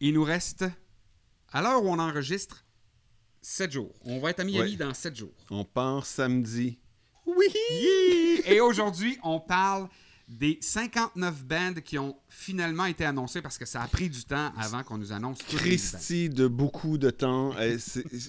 [0.00, 0.64] il nous reste,
[1.52, 2.64] à l'heure où on enregistre,
[3.42, 3.92] 7 jours.
[4.04, 4.76] On va être à Miami Ouais.
[4.76, 5.32] dans 7 jours.
[5.50, 6.78] On part samedi.
[7.26, 8.42] Oui!
[8.46, 9.88] Et aujourd'hui, on parle
[10.28, 14.52] des 59 bands qui ont finalement été annoncées parce que ça a pris du temps
[14.56, 15.58] avant qu'on nous annonce toutes.
[15.60, 17.52] Christy de beaucoup de temps.
[17.58, 17.78] Euh,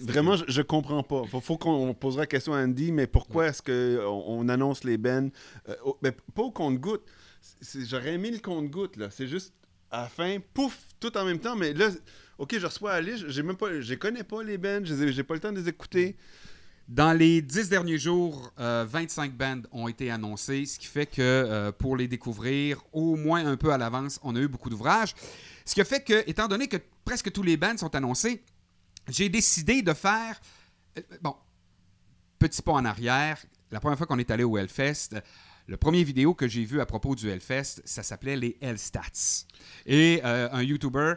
[0.04, 1.24] vraiment, je, je comprends pas.
[1.26, 4.98] Faut, faut qu'on posera la question à Andy, mais pourquoi est-ce qu'on on annonce les
[4.98, 5.30] bands?
[5.70, 7.04] Euh, au- ben, Pas au compte-goutte.
[7.76, 9.10] J'aurais aimé le compte-goutte, là.
[9.10, 9.54] C'est juste
[9.92, 11.56] à la fin, pouf, tout en même temps.
[11.56, 11.90] Mais là,
[12.38, 13.16] OK, je reçois la.
[13.16, 14.82] J'ai même pas, je connais pas les bands.
[14.84, 16.16] J'ai pas le temps de les écouter.
[16.88, 21.22] Dans les 10 derniers jours, euh, 25 bands ont été annoncées, ce qui fait que
[21.22, 25.14] euh, pour les découvrir au moins un peu à l'avance, on a eu beaucoup d'ouvrages.
[25.66, 28.42] Ce qui fait que, étant donné que presque tous les bands sont annoncés,
[29.10, 30.40] j'ai décidé de faire.
[30.98, 31.36] euh, Bon,
[32.40, 33.38] petit pas en arrière.
[33.70, 35.10] La première fois qu'on est allé au Hellfest,
[35.68, 39.46] le premier vidéo que j'ai vu à propos du Hellfest, ça s'appelait les Hellstats.
[39.86, 41.16] Et euh, un YouTuber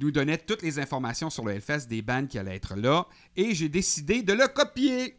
[0.00, 3.06] nous donnait toutes les informations sur le Hellfest des bands qui allaient être là.
[3.36, 5.16] Et j'ai décidé de le copier.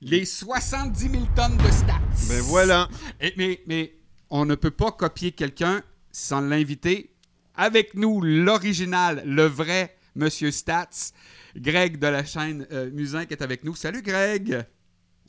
[0.00, 1.98] Les 70 000 tonnes de stats.
[2.28, 2.88] Ben voilà.
[3.20, 3.94] Et- mais, mais
[4.30, 5.82] on ne peut pas copier quelqu'un
[6.12, 7.12] sans l'inviter.
[7.56, 11.10] Avec nous, l'original, le vrai Monsieur Stats,
[11.56, 13.74] Greg de la chaîne euh, Musin qui est avec nous.
[13.74, 14.64] Salut Greg!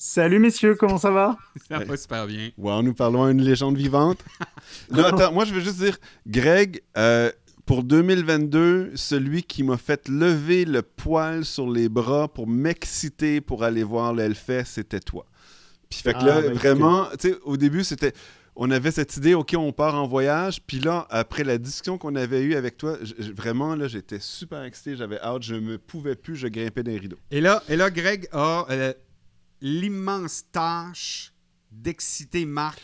[0.02, 1.36] Salut messieurs, comment ça va?
[1.68, 2.52] Ça va super bien.
[2.58, 4.24] Wow, nous parlons à une légende vivante.
[4.92, 7.30] non, attends, moi je veux juste dire, Greg, euh,
[7.66, 13.66] pour 2022, celui qui m'a fait lever le poil sur les bras pour m'exciter pour
[13.66, 15.26] aller voir le Hellfest, c'était toi.
[15.90, 18.14] Puis fait que Ah, là, ben, vraiment, tu sais, au début, c'était.
[18.56, 20.62] On avait cette idée, OK, on part en voyage.
[20.66, 22.98] Puis là, après la discussion qu'on avait eue avec toi,
[23.36, 27.20] vraiment, là, j'étais super excité, j'avais hâte, je me pouvais plus, je grimpais des rideaux.
[27.32, 28.94] Et là, et là Greg a euh,
[29.62, 31.34] l'immense tâche
[31.72, 32.82] d'exciter Marc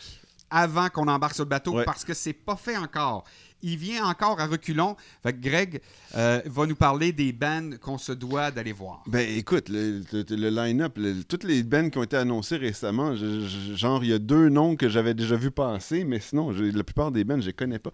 [0.50, 1.84] avant qu'on embarque sur le bateau Ouais.
[1.84, 3.24] parce que c'est pas fait encore.
[3.62, 4.94] Il vient encore à reculons.
[5.22, 5.80] Fait que Greg
[6.14, 9.02] euh, va nous parler des bands qu'on se doit d'aller voir.
[9.06, 13.16] Ben écoute, le, le- le line-up, le- toutes les bands qui ont été annoncées récemment,
[13.16, 16.52] je- je- genre il y a deux noms que j'avais déjà vu passer, mais sinon,
[16.52, 17.90] je- la plupart des bands, je les connais pas.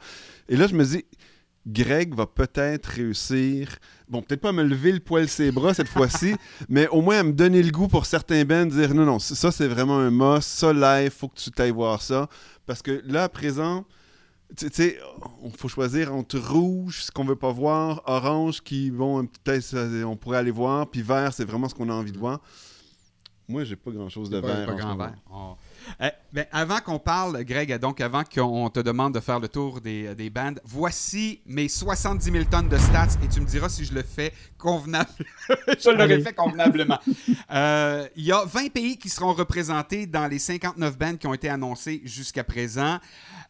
[0.49, 1.05] Et là, je me dis,
[1.67, 3.77] Greg va peut-être réussir,
[4.09, 6.35] bon, peut-être pas à me lever le poil ses bras cette fois-ci,
[6.69, 9.53] mais au moins à me donner le goût pour certains bands, dire non, non, ça
[9.53, 12.29] c'est vraiment un must, ça live, faut que tu t'ailles voir ça.
[12.67, 13.85] Parce que là, à présent,
[14.57, 14.99] tu sais,
[15.43, 20.17] on faut choisir entre rouge, ce qu'on veut pas voir, orange, qui, bon, peut-être on
[20.17, 22.41] pourrait aller voir, puis vert, c'est vraiment ce qu'on a envie de voir.
[23.49, 24.67] Moi, j'ai pas grand-chose de Pas- vert.
[24.67, 25.57] pas grand moment.
[26.01, 29.81] Euh, ben, avant qu'on parle, Greg, donc avant qu'on te demande de faire le tour
[29.81, 33.85] des, des bandes, voici mes 70 000 tonnes de stats et tu me diras si
[33.85, 35.11] je le fais convenable.
[35.79, 36.99] je l'aurais fait convenablement.
[37.51, 41.35] Euh, Il y a 20 pays qui seront représentés dans les 59 bandes qui ont
[41.35, 42.99] été annoncées jusqu'à présent.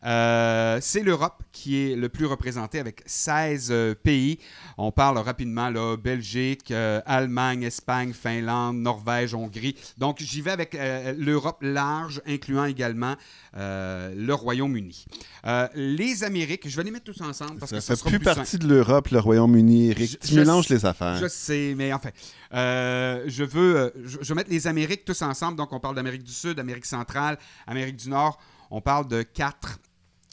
[0.04, 4.38] Euh, c'est l'Europe qui est le plus représenté avec 16 euh, pays.
[4.76, 9.76] On parle rapidement là, Belgique, euh, Allemagne, Espagne, Finlande, Norvège, Hongrie.
[9.98, 13.16] Donc j'y vais avec euh, l'Europe large, incluant également
[13.56, 15.04] euh, le Royaume-Uni.
[15.46, 18.10] Euh, les Amériques, je vais les mettre tous ensemble parce Ça que ça fait sera
[18.10, 20.18] plus plus partie de l'Europe, le Royaume-Uni, Eric.
[20.20, 21.16] Tu je mélanges les affaires.
[21.16, 22.10] je sais, mais enfin,
[22.54, 25.56] euh, je veux, euh, je, je vais mettre les Amériques tous ensemble.
[25.56, 28.38] Donc, on parle d'Amérique du Sud, Amérique centrale, Amérique du Nord.
[28.70, 29.78] On parle de quatre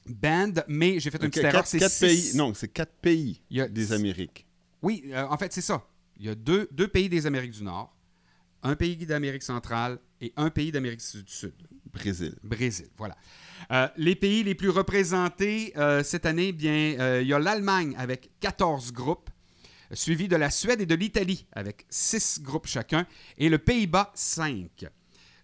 [0.08, 1.68] bandes, mais j'ai fait une petite erreur.
[1.68, 2.06] C'est quatre six.
[2.06, 2.32] pays.
[2.38, 4.46] Non, c'est quatre pays Il y a- des Amériques.
[4.82, 5.86] Oui, en fait, c'est ça.
[6.18, 7.96] Il y a deux, deux pays des Amériques du Nord,
[8.64, 11.54] un pays d'Amérique centrale et un pays d'Amérique du Sud.
[11.92, 12.36] Brésil.
[12.44, 13.16] Brésil, voilà.
[13.72, 17.96] Euh, les pays les plus représentés euh, cette année, bien, euh, il y a l'Allemagne
[17.98, 19.30] avec 14 groupes,
[19.94, 24.86] suivi de la Suède et de l'Italie avec 6 groupes chacun, et le Pays-Bas 5.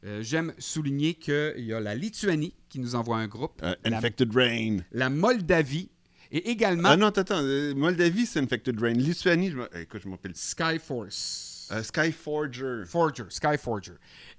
[0.05, 3.97] Euh, J'aime souligner qu'il y a la Lituanie qui nous envoie un groupe, Euh, la,
[3.97, 4.77] Infected Rain.
[4.91, 5.89] la Moldavie
[6.31, 7.41] et également Ah non, attends, attends.
[7.75, 8.93] Moldavie, c'est Infected Rain.
[8.93, 11.53] Lituanie, je écoute, je m'appelle Skyforce.
[11.71, 12.83] Euh, Skyforger.
[12.85, 13.93] Forger, Skyforger.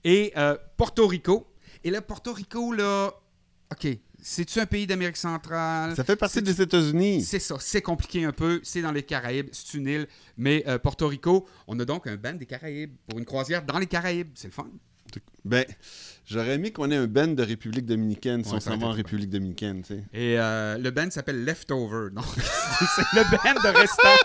[0.05, 1.47] Et euh, Porto Rico.
[1.85, 3.13] Et là, Porto Rico, là,
[3.73, 3.87] OK,
[4.23, 5.95] c'est-tu un pays d'Amérique centrale?
[5.95, 7.23] Ça fait partie des États-Unis.
[7.23, 10.07] C'est ça, c'est compliqué un peu, c'est dans les Caraïbes, c'est une île,
[10.37, 13.79] mais euh, Porto Rico, on a donc un band des Caraïbes pour une croisière dans
[13.79, 14.69] les Caraïbes, c'est le fun.
[15.45, 15.65] Ben,
[16.25, 18.93] j'aurais aimé qu'on ait un band de République dominicaine si Ouais, on s'en va en
[18.93, 20.05] République dominicaine, tu sais.
[20.13, 24.17] Et euh, le band s'appelle Leftover, donc c'est le band de restant.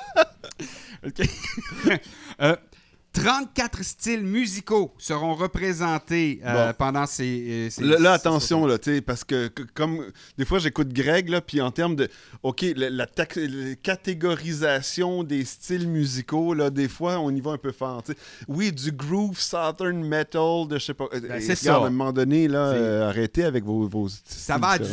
[1.08, 2.00] OK.
[2.42, 2.56] Euh,
[3.14, 6.74] 34 styles musicaux seront représentés euh, Bon.
[6.78, 10.06] pendant ces, euh, ces- Là, attention, là, parce que que- comme
[10.38, 12.08] des fois j'écoute Greg, là, puis en termes de,
[12.44, 17.52] OK, la, la tax- la catégorisation des styles musicaux, là, des fois, on y va
[17.52, 18.04] un peu fort.
[18.48, 21.06] Oui, du groove, southern metal, de je sais pas.
[21.14, 21.76] euh, Ben, c'est ça.
[21.76, 24.90] À un moment donné, là, euh, arrêtez avec vos, vos Ça va du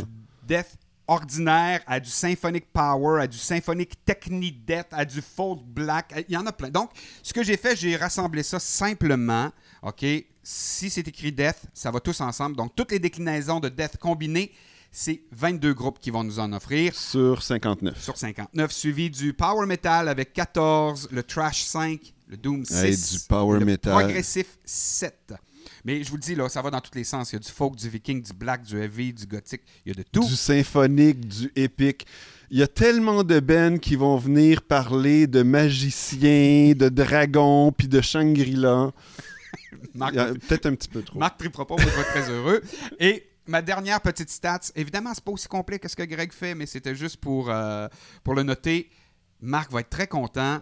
[0.46, 0.76] death
[1.08, 6.14] ordinaire à du symphonic power, à du symphonic techni-death, à du folk black.
[6.28, 6.68] Il y en a plein.
[6.68, 6.90] Donc,
[7.22, 9.50] ce que j'ai fait, j'ai rassemblé ça simplement.
[9.82, 10.04] OK?
[10.42, 12.56] Si c'est écrit death, ça va tous ensemble.
[12.56, 14.52] Donc, toutes les déclinaisons de death combinées,
[14.90, 16.94] c'est 22 groupes qui vont nous en offrir.
[16.94, 18.00] Sur 59.
[18.02, 22.96] Sur 59, suivi du power metal avec 14, le trash 5, le doom 6, Hey,
[22.96, 23.92] du power et le metal.
[23.92, 25.34] progressif 7.
[25.84, 27.32] Mais je vous le dis, là, ça va dans tous les sens.
[27.32, 29.62] Il y a du folk, du viking, du black, du heavy, du gothique.
[29.84, 30.24] Il y a de tout.
[30.24, 32.06] Du symphonique, du épique.
[32.50, 37.88] Il y a tellement de bands qui vont venir parler de magiciens, de dragons, puis
[37.88, 38.92] de Shangri-La.
[39.98, 41.18] Peut-être un petit peu trop.
[41.18, 42.62] Marc Tripropos, vais être très heureux.
[42.98, 46.54] Et ma dernière petite stats, évidemment, c'est pas aussi complet que ce que Greg fait,
[46.54, 47.88] mais c'était juste pour, euh,
[48.22, 48.90] pour le noter.
[49.40, 50.60] Marc va être très content.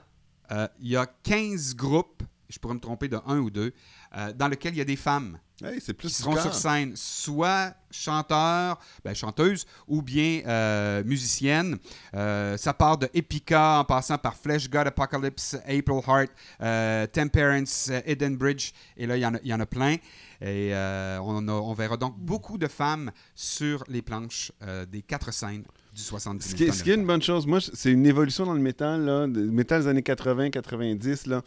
[0.50, 3.72] Euh, il y a 15 groupes, je pourrais me tromper de un ou deux,
[4.16, 6.93] euh, dans lesquels il y a des femmes Hey, c'est plus qui seront sur scène,
[6.96, 11.78] soit chanteurs, ben, chanteuses, ou bien euh, musiciennes.
[12.14, 17.90] Euh, ça part de Epica, en passant par Flesh God Apocalypse, April Heart, euh, Temperance,
[18.04, 19.96] Eden Bridge, et là, il y en a, il y en a plein.
[20.43, 24.52] Et on, a- on verra donc beaucoup de femmes sur les planches
[24.93, 25.64] des quatre scènes
[25.94, 28.44] du 70 Ce qui, est, ce qui est une bonne chose, moi, c'est une évolution
[28.44, 31.40] dans le métal, là, le métal des années 80-90, là.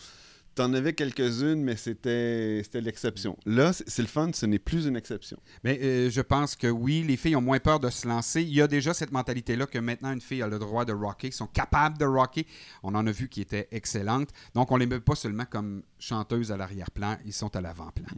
[0.59, 3.37] T'en avais quelques-unes, mais c'était c'était l'exception.
[3.45, 5.37] Là, c'est c'est le fun, ce n'est plus une exception.
[5.63, 8.41] Mais euh, je pense que oui, les filles ont moins peur de se lancer.
[8.41, 11.31] Il y a déjà cette mentalité-là que maintenant une fille a le droit de rocker,
[11.31, 12.45] sont capables de rocker.
[12.83, 14.31] On en a vu qui étaient excellentes.
[14.53, 18.09] Donc on les met pas seulement comme chanteuses à l'arrière-plan, ils sont à l'avant-plan.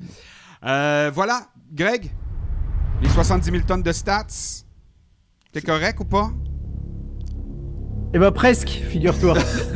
[0.64, 2.10] Euh, voilà, Greg,
[3.04, 4.64] les 70 000 tonnes de stats,
[5.52, 6.32] t'es correct ou pas?
[8.14, 9.36] Eh ben presque, figure-toi.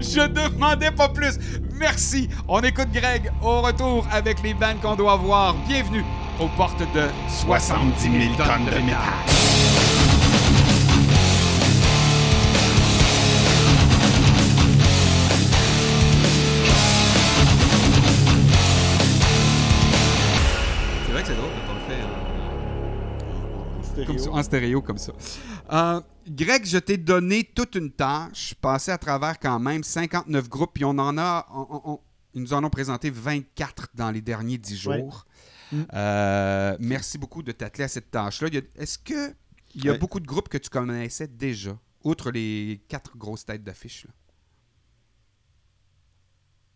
[0.00, 1.38] Je demandais pas plus.
[1.78, 2.28] Merci.
[2.48, 5.54] On écoute Greg au retour avec les bandes qu'on doit voir.
[5.68, 6.04] Bienvenue
[6.40, 9.75] aux portes de 70 000 tonnes de métal.
[24.36, 25.12] En stéréo comme ça.
[25.72, 30.72] Euh, Greg, je t'ai donné toute une tâche, passé à travers quand même 59 groupes,
[30.74, 32.00] puis on en a, on- on- on-
[32.34, 34.98] ils nous en ont présenté 24 dans les derniers 10 Ouais.
[35.00, 35.24] jours.
[35.72, 35.82] Mm.
[35.94, 38.48] Euh, merci beaucoup de t'atteler à cette tâche-là.
[38.76, 39.34] Est-ce que
[39.74, 39.98] il y a Ouais.
[39.98, 44.06] beaucoup de groupes que tu connaissais déjà, outre les quatre grosses têtes d'affiche?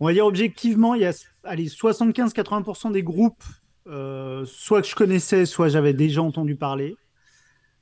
[0.01, 1.12] On va dire objectivement, il y a
[1.45, 3.45] allez, 75-80% des groupes,
[3.87, 6.97] euh, soit que je connaissais, soit j'avais déjà entendu parler.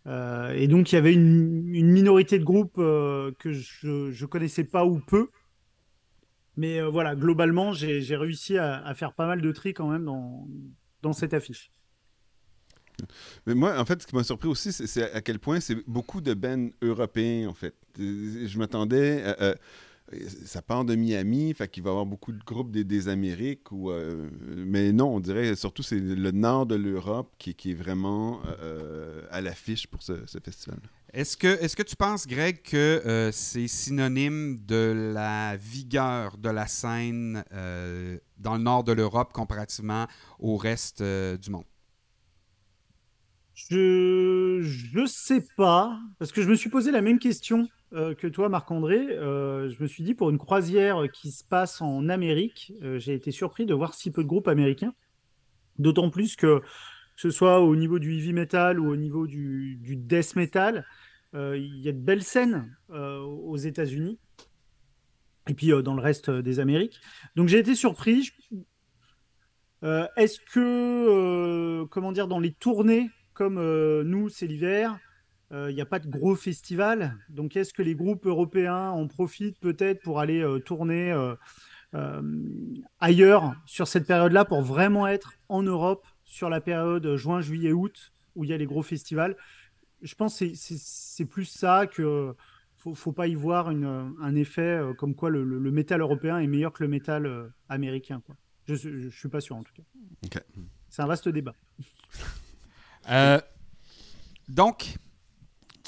[0.06, 4.64] Euh, et donc, il y avait une, minorité de groupes euh, que je ne connaissais
[4.64, 5.28] pas ou peu.
[6.56, 11.12] Mais euh, voilà, globalement, j'ai réussi à, faire pas mal de tri quand même dans,
[11.12, 11.70] cette affiche.
[13.46, 16.20] Mais moi, en fait, ce qui m'a surpris aussi, c'est- à quel point c'est beaucoup
[16.20, 17.74] de bands européens, en fait.
[17.96, 19.22] Je m'attendais...
[20.44, 23.70] ça part de Miami, fait qu'il va y avoir beaucoup de groupes des, des Amériques.
[23.72, 27.74] Ou, euh, mais non, on dirait surtout c'est le nord de l'Europe qui, qui est
[27.74, 30.78] vraiment euh, à l'affiche pour ce, ce festival.
[31.12, 36.50] Est-ce que, est que tu penses, Greg, que euh, c'est synonyme de la vigueur de
[36.50, 40.06] la scène euh, dans le nord de l'Europe comparativement
[40.38, 41.64] au reste euh, du monde?
[43.54, 48.26] Je je sais pas, parce que je me suis posé la même question euh, que
[48.26, 48.98] toi, Marc-André.
[48.98, 53.14] Euh, je me suis dit, pour une croisière qui se passe en Amérique, euh, j'ai
[53.14, 54.94] été surpris de voir si peu de groupes américains.
[55.78, 56.64] D'autant plus que, que
[57.16, 60.84] ce soit au niveau du heavy metal ou au niveau du, death metal,
[61.34, 64.18] il y a de belles scènes aux États-Unis
[65.46, 67.00] et puis dans le reste des Amériques.
[67.36, 68.32] Donc j'ai été surpris.
[69.82, 73.62] Est-ce que, comment dire, dans les tournées, comme
[74.02, 74.98] nous, c'est l'hiver,
[75.50, 77.16] il n'y a pas de gros festival.
[77.30, 81.34] Donc, est-ce que les groupes européens en profitent peut-être pour aller euh, tourner euh,
[81.94, 82.22] euh,
[83.00, 88.12] ailleurs sur cette période-là pour vraiment être en Europe sur la période juin, juillet, août
[88.36, 89.36] où il y a les gros festivals?
[90.02, 92.34] Je pense que c'est- plus ça que
[92.76, 96.00] faut, faut pas y voir une- un effet euh, comme quoi le, le- le métal
[96.02, 98.22] européen est meilleur que le métal euh, américain.
[98.24, 98.36] Quoi.
[98.68, 99.82] Je, je, je suis pas sûr en tout cas.
[100.90, 101.54] C'est un vaste débat.
[103.10, 103.40] Euh,
[104.48, 104.96] donc,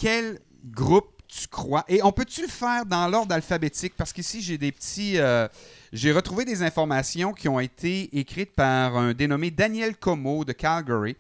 [0.01, 1.85] quel groupe tu crois?
[1.89, 3.93] Et on peut-tu le faire dans l'ordre alphabétique?
[3.99, 5.19] Parce qu'ici, j'ai des petits...
[5.19, 5.47] euh,
[5.93, 11.17] j'ai retrouvé des informations qui ont été écrites par un dénommé Daniel Como de Calgary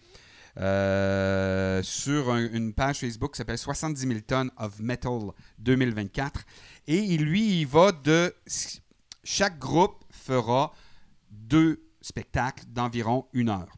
[0.57, 5.19] euh, sur un- une page Facebook qui s'appelle 70 000 tonnes of metal
[5.59, 6.41] 2024.
[6.89, 8.35] Et il, lui, il va de...
[9.23, 10.73] Chaque groupe fera
[11.31, 13.69] deux spectacles d'environ une heure.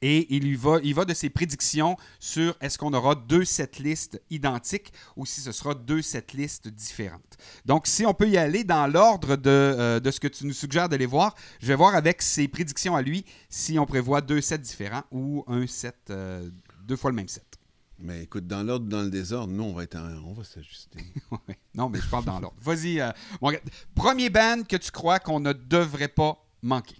[0.00, 4.20] Et il, y va, il va de ses prédictions sur est-ce qu'on aura deux setlists
[4.30, 7.36] identiques ou si ce sera deux setlists différentes.
[7.64, 10.52] Donc, si on peut y aller dans l'ordre de, euh, de ce que tu nous
[10.52, 14.40] suggères d'aller voir, je vais voir avec ses prédictions à lui si on prévoit deux
[14.40, 16.48] sets différents ou un set, euh,
[16.84, 17.44] deux fois le même set.
[18.00, 21.00] Mais écoute, dans l'ordre, dans le désordre, nous, on va, être en- on va s'ajuster.
[21.74, 22.56] Non, mais je parle dans l'ordre.
[22.60, 23.00] Vas-y.
[23.00, 23.10] euh,
[23.94, 26.96] premier band que tu crois qu'on ne devrait pas manquer.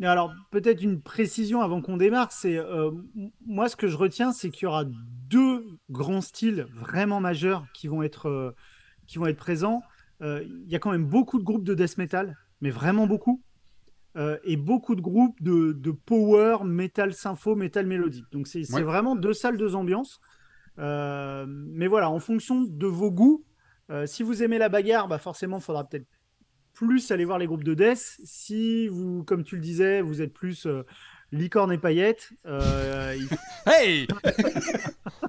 [0.00, 2.90] Mais alors, peut-être une précision avant qu'on démarre, c'est euh,
[3.44, 4.84] moi ce que je retiens, c'est qu'il y aura
[5.28, 8.52] deux grands styles vraiment majeurs qui vont être, euh,
[9.06, 9.82] qui vont être présents.
[10.22, 13.42] Euh, Il y a quand même beaucoup de groupes de death metal, mais vraiment beaucoup,
[14.42, 18.24] et beaucoup de groupes de, de power, metal sympho, metal mélodique.
[18.32, 18.82] Donc c'est Ouais.
[18.82, 20.18] vraiment deux salles, deux ambiances.
[20.76, 23.44] Mais voilà, en fonction de vos goûts,
[24.06, 26.06] si vous aimez la bagarre, bah forcément, il faudra peut-être
[26.78, 28.20] plus aller voir les groupes de death.
[28.22, 30.84] Si vous, comme tu le disais, vous êtes plus euh,
[31.32, 33.28] licorne et paillettes, euh, il-
[33.66, 34.06] Hey!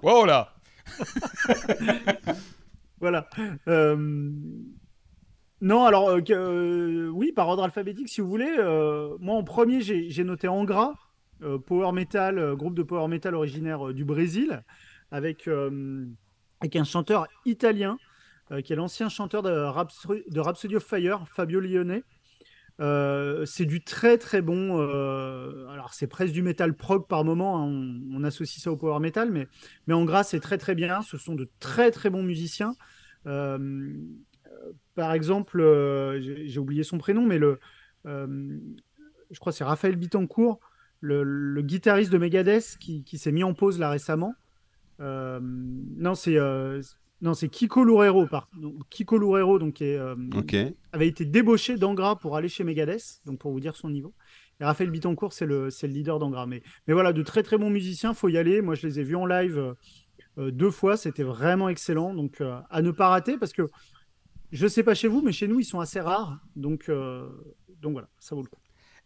[0.04, 0.54] wow là!
[3.00, 3.28] voilà.
[3.68, 3.96] Euh,
[5.62, 6.20] Non, alors
[7.14, 8.56] oui, par ordre alphabétique, si vous voulez.
[9.20, 10.94] moi, en premier, j'ai noté Angra,
[11.42, 14.64] euh, power metal, groupe de power metal originaire du Brésil,
[15.12, 15.50] avec
[16.62, 17.98] avec un chanteur italien
[18.64, 22.02] qui est l'ancien chanteur de, Rhapsody, de Rhapsody of Fire, Fabio Lione.
[22.80, 24.80] Euh, c'est du très très bon.
[24.80, 27.62] euh, alors c'est presque du metal prog par moment.
[27.62, 29.48] hein, on, associe ça au power metal, mais
[29.88, 31.02] mais en gras c'est très très bien.
[31.02, 32.74] Ce sont de très très bons musiciens.
[33.28, 33.94] Euh,
[34.48, 37.60] euh, par exemple, euh, j'ai oublié son prénom, mais le,
[38.06, 38.58] euh,
[39.30, 40.60] je crois que c'est Raphaël Bittencourt,
[41.02, 44.36] le, le guitariste de Megadeth qui, qui s'est mis en pause là récemment.
[45.02, 46.82] Euh, non, c'est euh,
[47.22, 50.56] non, c'est Kiko Loureiro, par donc, Kiko Loureiro, donc qui est, euh, OK.
[50.94, 54.14] avait été débauché d'Angra pour aller chez Megadeth, donc pour vous dire son niveau.
[54.60, 56.46] Et Raphaël Bittencourt, c'est le, c'est le leader d'Angra.
[56.46, 58.62] Mais, mais voilà, de très très bons musiciens, faut y aller.
[58.62, 59.74] Moi, je les ai vus en live euh,
[60.38, 62.14] euh, deux fois, c'était vraiment excellent.
[62.14, 63.70] Donc euh, à ne pas rater, parce que
[64.52, 66.40] je sais pas chez vous, mais chez nous, ils sont assez rares.
[66.56, 66.90] Donc,
[67.82, 68.60] donc voilà, ça vaut le coup.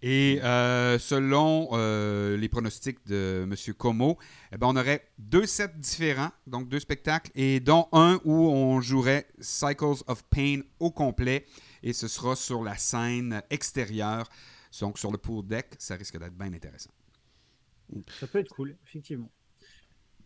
[0.05, 3.73] Et euh, selon euh, les pronostics de M.
[3.73, 4.17] Como,
[4.51, 8.81] eh ben, on aurait deux sets différents, donc deux spectacles, et dont un où on
[8.81, 11.45] jouerait Cycles of Pain au complet,
[11.83, 14.27] et ce sera sur la scène extérieure,
[14.81, 15.67] donc sur le pool deck.
[15.79, 16.91] Ça risque d'être bien intéressant.
[18.19, 19.31] Ça peut être cool, effectivement.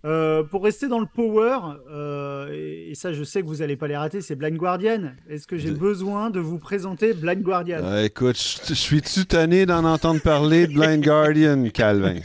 [0.05, 1.57] Euh, pour rester dans le power,
[1.89, 5.11] euh, et, et ça je sais que vous n'allez pas les rater, c'est Blind Guardian.
[5.27, 7.79] Est-ce que j'ai De- besoin de vous présenter Blind Guardian?
[7.83, 8.37] Ah, écoute,
[8.67, 12.19] je suis-tu tanné d'en entendre parler de Blind Guardian, Calvin?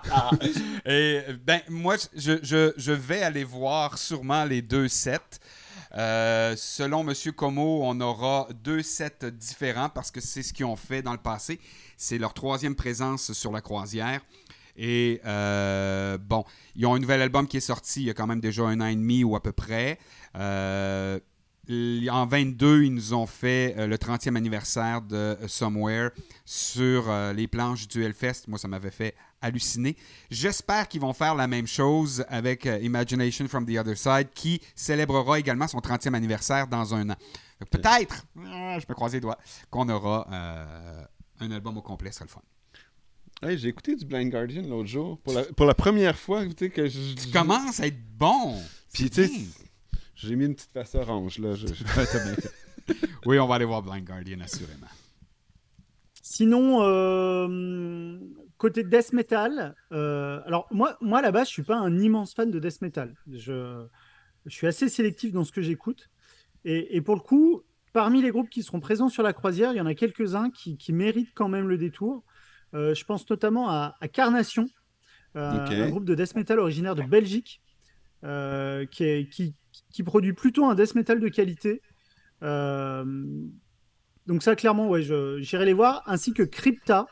[0.86, 5.18] Et ben, moi, je, je- je vais aller voir sûrement les deux sets.
[5.94, 7.12] Euh, selon M.
[7.36, 11.18] Como, on aura deux sets différents parce que c'est ce qu'ils ont fait dans le
[11.18, 11.60] passé.
[11.98, 14.22] C'est leur troisième présence sur la croisière.
[14.76, 16.44] Et euh, bon,
[16.76, 18.80] ils ont un nouvel album qui est sorti il y a quand même déjà un
[18.80, 19.98] an et demi ou à peu près.
[20.36, 21.18] Euh,
[21.68, 26.10] en 22, ils nous ont fait euh, le 30e anniversaire de Somewhere
[26.44, 28.48] sur les planches du Hellfest.
[28.48, 29.96] Moi, ça m'avait fait halluciner.
[30.30, 35.38] J'espère qu'ils vont faire la même chose avec Imagination from the Other Side, qui célébrera
[35.38, 37.16] également son 30e anniversaire dans un an.
[37.70, 39.38] Peut-être, ah, je peux croiser les doigts,
[39.70, 40.28] qu'on aura
[41.40, 42.42] un album au complet, ce serait le fun.
[43.42, 45.18] Hey, j'ai écouté du Blind Guardian l'autre jour.
[45.20, 47.98] Pour la, pour la première fois, tu sais, que je- Tu je- commences à être
[48.16, 48.54] bon.
[48.92, 49.30] Puis, tu sais,
[50.14, 51.54] j'ai mis une petite face orange, là.
[51.54, 51.84] Je- je-.
[53.26, 54.86] Oui, on va aller voir Blind Guardian, assurément.
[56.20, 58.18] Sinon, euh,
[58.58, 62.34] côté death metal, euh, alors moi, moi à la base, je suis pas un immense
[62.34, 63.14] fan de death metal.
[63.30, 63.86] Je,
[64.46, 66.10] je suis assez sélectif dans ce que j'écoute.
[66.64, 69.76] Et, et pour le coup, parmi les groupes qui seront présents sur la croisière, il
[69.76, 72.24] y en a quelques-uns qui, qui méritent quand même le détour.
[72.74, 74.68] Euh, je pense notamment à, à Carnation,
[75.36, 75.72] euh, Ok.
[75.72, 77.60] un groupe de death metal originaire de Belgique,
[78.24, 79.54] euh, qui, est- qui,
[79.90, 81.82] qui produit plutôt un death metal de qualité.
[82.42, 83.04] Euh,
[84.26, 87.06] donc ça, clairement, ouais, j'irai les voir, ainsi que Crypta,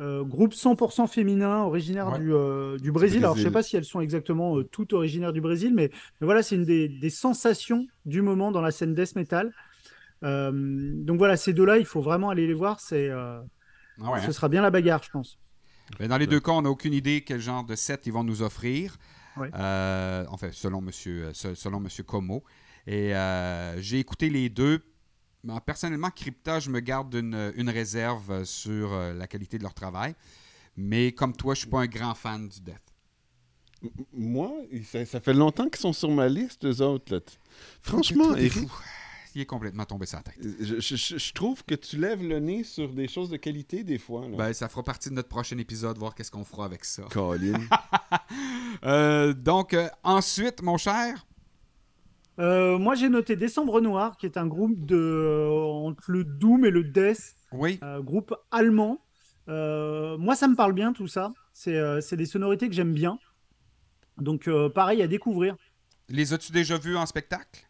[0.00, 2.18] euh, groupe 100% féminin originaire Ouais.
[2.18, 3.18] du, euh, du Brésil.
[3.18, 3.52] Alors je sais Brésil.
[3.52, 6.64] pas si elles sont exactement euh, toutes originaires du Brésil, mais, mais voilà, c'est une
[6.64, 9.52] des, des sensations du moment dans la scène death metal.
[10.24, 12.80] Euh, donc voilà, ces deux-là, il faut vraiment aller les voir.
[12.80, 13.40] C'est, euh,
[14.02, 14.22] Ah ouais, hein?
[14.26, 15.38] ce sera bien la bagarre, je pense.
[16.00, 18.42] Dans les deux cas, on n'a aucune idée quel genre de set ils vont nous
[18.42, 18.96] offrir.
[19.36, 19.50] Ouais.
[19.54, 22.44] Euh, enfin, selon Monsieur, euh, se- selon Monsieur Como.
[22.86, 24.82] Et euh, j'ai écouté les deux.
[25.64, 30.14] Personnellement, Crypta, je me garde une, une réserve sur la qualité de leur travail.
[30.76, 32.82] Mais comme toi, je suis pas un grand fan du death.
[34.12, 34.50] Moi,
[34.84, 37.14] ça, ça fait longtemps qu'ils sont sur ma liste, eux autres.
[37.14, 37.20] Là.
[37.80, 38.68] Franchement, Eric.
[39.38, 40.34] Qui est complètement tombé sa tête.
[40.60, 43.84] Je, je- je- je trouve que tu lèves le nez sur des choses de qualité
[43.84, 44.28] des fois.
[44.28, 44.36] Là.
[44.36, 47.04] Ben, ça fera partie de notre prochain épisode, voir qu'est-ce qu'on fera avec ça.
[47.10, 47.60] Colin.
[48.84, 51.26] Euh, donc, euh, ensuite, mon cher,
[52.38, 56.64] Euh, moi, j'ai noté Décembre Noir, qui est un groupe de, euh, entre le Doom
[56.64, 59.00] et le Death, oui, euh, groupe allemand.
[59.48, 61.32] Euh, moi, ça me parle bien tout ça.
[61.52, 63.18] C'est euh, c'est des sonorités que j'aime bien.
[64.18, 65.56] Donc, euh, pareil à découvrir.
[66.08, 67.67] les as-tu déjà vus en spectacle?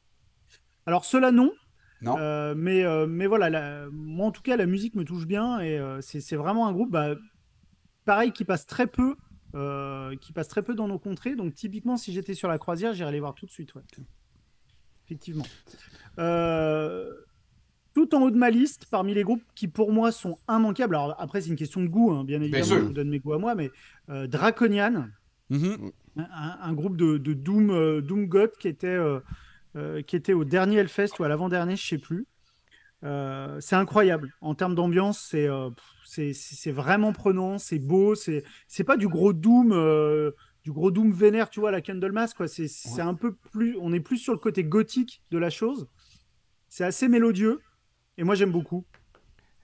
[0.88, 1.52] Alors, cela non.
[2.00, 2.16] Non.
[2.18, 5.60] Euh, mais, euh, mais voilà, la- moi en tout cas, la musique me touche bien
[5.60, 7.14] et euh, c'est vraiment un groupe, bah,
[8.06, 9.16] pareil, qui passe très peu,
[10.20, 11.36] qui passe très peu dans nos contrées.
[11.36, 13.74] Donc typiquement, si j'étais sur la croisière, j'irais les voir tout de suite.
[13.74, 13.82] ouais.
[15.06, 15.44] Effectivement.
[17.94, 20.94] Tout en haut de ma liste, parmi les groupes qui pour moi sont immanquables.
[20.94, 22.64] Alors après, c'est une question de goût, hein, bien évidemment.
[22.64, 23.70] Je vous donne mes goûts à moi, mais
[24.08, 25.08] Draconian,
[25.50, 25.90] Mhm.
[26.16, 28.28] un, un groupe de, de Doom, Doom
[28.60, 28.98] qui était,
[29.76, 32.26] euh, qui était au dernier Hellfest ou à l'avant-dernier, je sais plus.
[33.04, 34.32] Euh, c'est incroyable.
[34.40, 35.70] En termes d'ambiance, c'est euh,
[36.04, 40.32] c'est- vraiment prenant, c'est beau, c'est c'est pas du gros Doom, euh,
[40.64, 42.48] du gros Doom vénère, tu vois, la Candlemas, quoi.
[42.48, 45.86] C'est c'est un peu plus, on est plus sur le côté gothique de la chose.
[46.68, 47.60] C'est assez mélodieux
[48.16, 48.84] et moi j'aime beaucoup.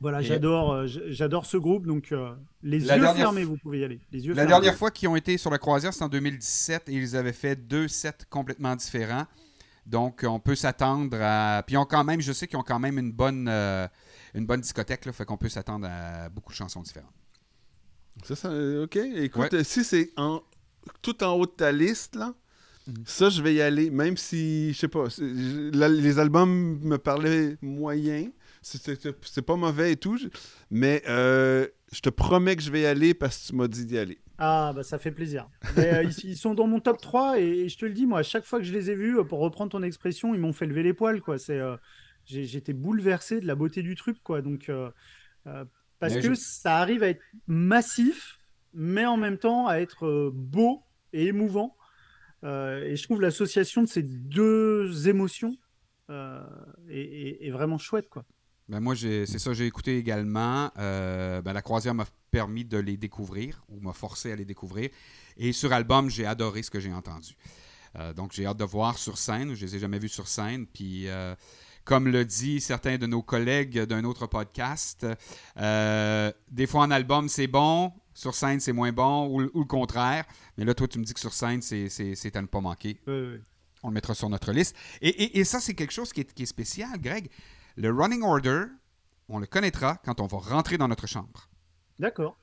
[0.00, 3.84] Voilà, j'adore, euh, ce groupe, donc euh, les La yeux dernière fermés, vous pouvez y
[3.84, 4.00] aller.
[4.12, 4.49] Les yeux La fermés.
[4.50, 7.56] dernière fois qu'ils ont été sur la croisière, c'était en 2017 et ils avaient fait
[7.56, 9.25] deux sets complètement différents.
[9.86, 11.62] Donc, on peut s'attendre à.
[11.66, 13.86] Puis, ont quand même, je sais qu'ils ont quand même une bonne, euh,
[14.34, 17.12] une bonne discothèque, là, fait qu'on peut s'attendre à beaucoup de chansons différentes.
[18.24, 18.96] Ça, ça, euh, ok.
[18.96, 19.64] Écoute, Ouais.
[19.64, 20.40] si c'est en,
[21.02, 22.32] tout en haut de ta liste, là,
[22.86, 22.94] Mhm.
[23.06, 23.90] ça, je vais y aller.
[23.90, 28.30] Même si, je sais pas, la- les albums me parlaient moyen.
[28.64, 30.18] C'est- pas mauvais et tout.
[30.71, 33.85] Mais euh, je te promets que je vais y aller parce que tu m'as dit
[33.87, 34.18] d'y aller.
[34.38, 35.49] Ah, bah ça fait plaisir.
[35.76, 38.06] Mais, euh, ils, ils sont dans mon top 3 et, et je te le dis,
[38.06, 40.40] moi, à chaque fois que je les ai vus, euh, pour reprendre ton expression, ils
[40.40, 41.38] m'ont fait lever les poils, quoi.
[41.38, 41.76] C'est, euh,
[42.25, 44.40] j'étais bouleversé de la beauté du truc, quoi.
[44.42, 44.71] Donc,
[46.00, 48.38] parce Mais que je- ça arrive à être massif,
[48.73, 51.76] mais en même temps à être beau et émouvant.
[52.44, 55.56] Euh, et je trouve l'association de ces deux émotions
[56.11, 56.42] euh,
[56.90, 58.25] est, est- est vraiment chouette, quoi.
[58.68, 60.71] Ben moi, c'est ça, j'ai écouté également.
[60.78, 64.88] Euh, ben, la croisière m'a permis de les découvrir ou m'a forcé à les découvrir.
[65.37, 67.35] Et sur album, j'ai adoré ce que j'ai entendu.
[67.96, 69.55] Euh, donc, j'ai hâte de voir sur scène.
[69.55, 70.66] Je les ai jamais vus sur scène.
[70.66, 71.35] Puis, euh,
[71.85, 75.07] comme le dit certains de nos collègues d'un autre podcast,
[75.57, 77.92] des fois en album, c'est bon.
[78.14, 80.24] Sur scène, c'est moins bon ou, ou le contraire.
[80.57, 82.98] Mais là, toi, tu me dis que sur scène, c'est- à ne pas manquer.
[83.07, 83.40] Ouais, ouais.
[83.83, 84.74] On le mettra sur notre liste.
[85.03, 87.29] Et, et- et ça, c'est quelque chose qui est, qui est spécial, Greg.
[87.76, 88.64] Le running order,
[89.28, 91.48] on le connaîtra quand on va rentrer dans notre chambre.
[91.98, 92.38] D'accord.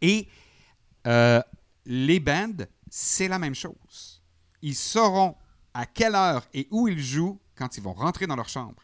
[0.00, 0.28] Et
[1.06, 1.40] euh,
[1.86, 4.22] les bands, c'est la même chose.
[4.62, 5.36] Ils sauront
[5.74, 8.82] à quelle heure et où ils jouent quand ils vont rentrer dans leur chambre.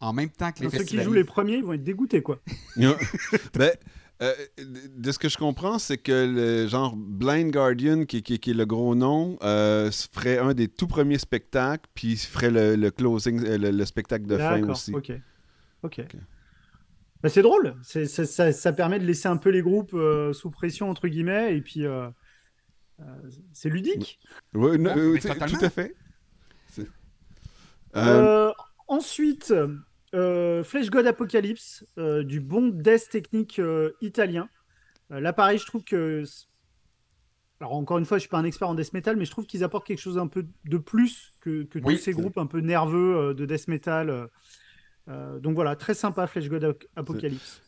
[0.00, 2.22] En même temps que les Donc, ceux qui jouent les premiers, ils vont être dégoûtés,
[2.22, 2.40] quoi.
[3.54, 3.72] ben,
[4.22, 4.32] euh,
[4.96, 8.54] de ce que je comprends, c'est que le genre Blind Guardian, qui, qui- qui est
[8.54, 12.90] le gros nom, euh, ferait un des tout premiers spectacles, puis il ferait le, le
[12.90, 14.94] closing, euh, le, le spectacle de fin D'accord, aussi.
[14.94, 15.12] Ok.
[15.82, 16.00] Ok.
[17.24, 17.74] C'est drôle.
[17.82, 21.08] C'est- c'est- ça, ça permet de laisser un peu les groupes euh, sous pression, entre
[21.08, 22.08] guillemets, et puis euh,
[23.00, 23.04] euh,
[23.52, 24.18] c'est ludique.
[24.54, 24.78] Ouais,
[25.18, 25.58] totalement.
[25.58, 25.94] tout à fait.
[26.70, 26.88] C'est-
[27.96, 28.52] Euh, Euh,
[28.88, 29.52] ensuite,
[30.16, 34.48] euh, Flesh God Apocalypse, euh, du bon death technique euh, italien.
[35.12, 36.24] Euh, là, pareil, je trouve que.
[37.60, 39.46] Alors, encore une fois, je suis pas un expert en death metal, mais je trouve
[39.46, 41.96] qu'ils apportent quelque chose un peu de plus que, que Oui.
[41.96, 44.28] tous ces groupes un peu nerveux euh, de death metal.
[45.06, 47.62] donc voilà, très sympa, Flesh God Ap- Apocalypse.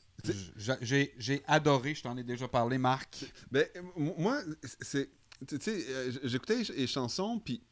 [0.80, 3.24] J'ai adoré, je t'en ai déjà parlé, Marc.
[3.50, 4.40] Ben, moi,
[4.80, 5.10] c'est.
[5.46, 5.84] Tu sais,
[6.24, 7.62] j'écoutais les, les chansons, puis.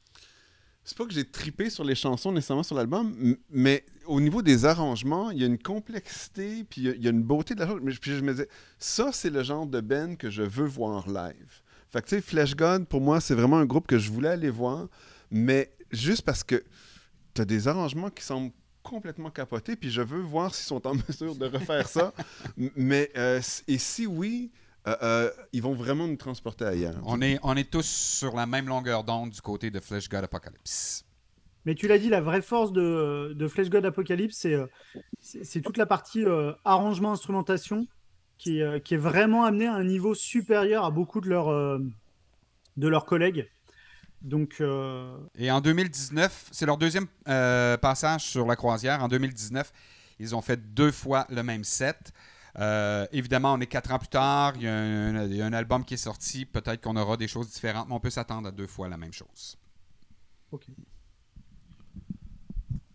[0.89, 4.65] C'est pas que j'ai tripé sur les chansons nécessairement sur l'album, mais au niveau des
[4.67, 7.81] arrangements, il y a une complexité, puis il y a- une beauté de la chose.
[7.83, 11.09] Mais Puis je me disais, ça, c'est le genre de band que je veux voir
[11.09, 11.61] live.
[11.91, 14.29] Fait que, tu sais, Flesh God, pour moi, c'est vraiment un groupe que je voulais
[14.29, 14.87] aller voir,
[15.31, 16.63] mais juste parce que
[17.35, 18.53] tu as des arrangements qui semblent
[18.85, 22.13] complètement capotés, puis je veux voir s'ils sont en mesure de refaire ça.
[22.77, 24.53] Mais, euh, et si oui,
[24.87, 26.95] euh, euh, ils vont vraiment nous transporter ailleurs.
[27.05, 30.25] On est, on est tous sur la même longueur d'onde du côté de Flesh God
[30.25, 31.05] Apocalypse.
[31.65, 34.67] Mais tu l'as dit, la vraie force de, de Flesh God Apocalypse, c'est euh,
[35.21, 37.89] c'est c'est toute la partie euh, arrangement, instrumentation,
[38.39, 41.79] qui, euh, qui est vraiment amenée à un niveau supérieur à beaucoup de leurs, euh,
[42.77, 43.49] de leurs collègues.
[44.23, 49.03] Donc, euh, Et en 2019, c'est leur deuxième euh, passage sur la croisière.
[49.03, 49.73] En 2019,
[50.19, 52.13] ils ont fait deux fois le même set.
[52.59, 54.55] Euh, évidemment, on est quatre ans plus tard.
[54.57, 56.47] Il y, a un, album qui est sorti.
[56.47, 59.13] Peut-être qu'on aura des choses différentes, mais on peut s'attendre à deux fois la même
[59.13, 59.59] chose.
[60.53, 60.67] ok.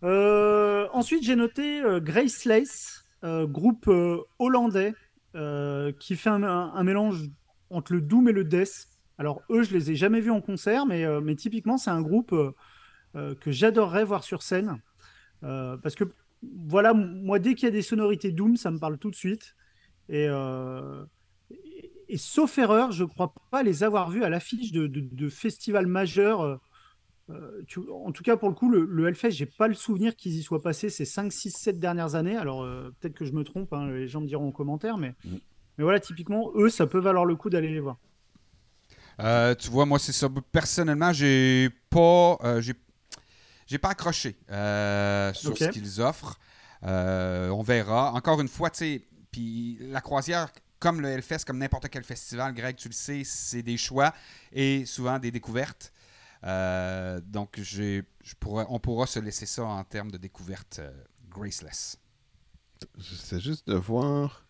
[0.04, 3.88] Euh, ensuite, j'ai noté euh, Grace Lace, groupe
[4.40, 4.94] hollandais
[6.00, 7.30] qui fait un, mélange
[7.70, 8.88] entre le doom et le death.
[9.16, 12.34] Alors eux, je les ai jamais vus en concert, mais, typiquement, c'est un groupe
[13.14, 14.80] que j'adorerais voir sur scène.
[15.40, 16.04] Parce que,
[16.42, 19.54] voilà, moi, dès qu'il y a des sonorités doom, ça me parle tout de suite.
[20.08, 21.04] Et, euh,
[21.50, 25.28] et, et sauf erreur, je crois pas les avoir vus à l'affiche de, de, de
[25.28, 26.42] festivals majeurs.
[27.30, 30.16] euh, tu- en tout cas, pour le coup, le, le Hellfest, j'ai pas le souvenir
[30.16, 32.36] qu'ils y soient passés ces 5, 6, 7 dernières années.
[32.36, 35.14] Alors, euh, peut-être que je me trompe, hein, les gens me diront en commentaire, mais,
[35.24, 35.38] Mm.
[35.78, 37.98] mais voilà, typiquement, eux, ça peut valoir le coup d'aller les voir.
[39.20, 40.28] Euh, tu vois, moi, c'est ça.
[40.52, 42.74] Personnellement, j'ai pas, euh, j'ai,
[43.72, 46.38] j'ai pas accroché euh, sur ce qu'ils offrent.
[46.84, 48.12] Euh, on verra.
[48.12, 52.52] Encore une fois, tu sais, puis la croisière, comme le Hellfest, comme n'importe quel festival,
[52.52, 54.12] Greg, tu le sais, c'est des choix
[54.52, 55.90] et souvent des découvertes.
[56.44, 60.92] Euh, donc, j'ai, je pourrais, on pourra se laisser ça en termes de découverte euh,
[61.30, 61.96] graceless.
[62.98, 64.44] J'essaie juste de voir.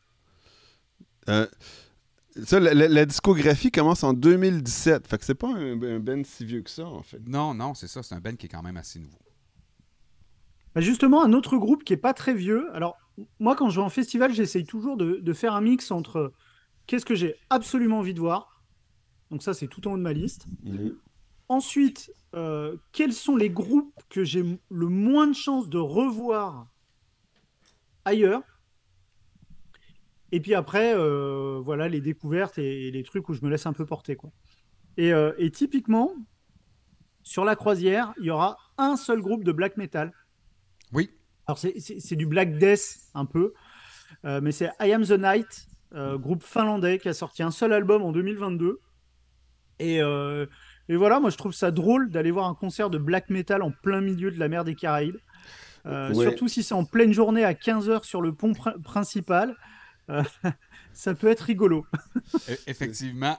[2.44, 5.06] Ça, la, la- la discographie commence en 2017.
[5.06, 7.20] Fait que c'est pas un, un band si vieux que ça, en fait.
[7.26, 8.02] Non, non, c'est ça.
[8.02, 9.18] C'est un band qui est quand même assez nouveau.
[10.74, 12.74] Bah, justement, un autre groupe qui est pas très vieux.
[12.74, 12.96] Alors,
[13.38, 16.32] moi, quand je vais en festival, j'essaye toujours de, de faire un mix entre
[16.86, 18.62] qu'est-ce que j'ai absolument envie de voir.
[19.30, 20.48] Donc, ça, c'est tout en haut de ma liste.
[21.48, 26.66] Ensuite, euh, quels sont les groupes que j'ai le moins de chances de revoir
[28.04, 28.42] ailleurs?
[30.32, 33.66] Et puis après, euh, voilà, les découvertes et, et les trucs où je me laisse
[33.66, 34.16] un peu porter.
[34.16, 34.30] Quoi.
[34.96, 36.12] Et, euh, et typiquement,
[37.22, 40.12] sur la croisière, il y aura un seul groupe de black metal.
[40.92, 41.10] Oui.
[41.46, 43.52] Alors, c'est- du black death un peu,
[44.24, 48.02] euh, mais c'est I Am the Night, groupe finlandais qui a sorti un seul album
[48.02, 48.78] en 2022.
[49.78, 53.60] Et, et voilà, moi je trouve ça drôle d'aller voir un concert de black metal
[53.62, 55.18] en plein milieu de la mer des Caraïbes.
[55.84, 56.14] Ouais.
[56.14, 59.54] Surtout si c'est en pleine journée à 15h sur le pont pr- principal.
[60.92, 61.86] Ça peut être rigolo.
[62.48, 63.38] E- effectivement.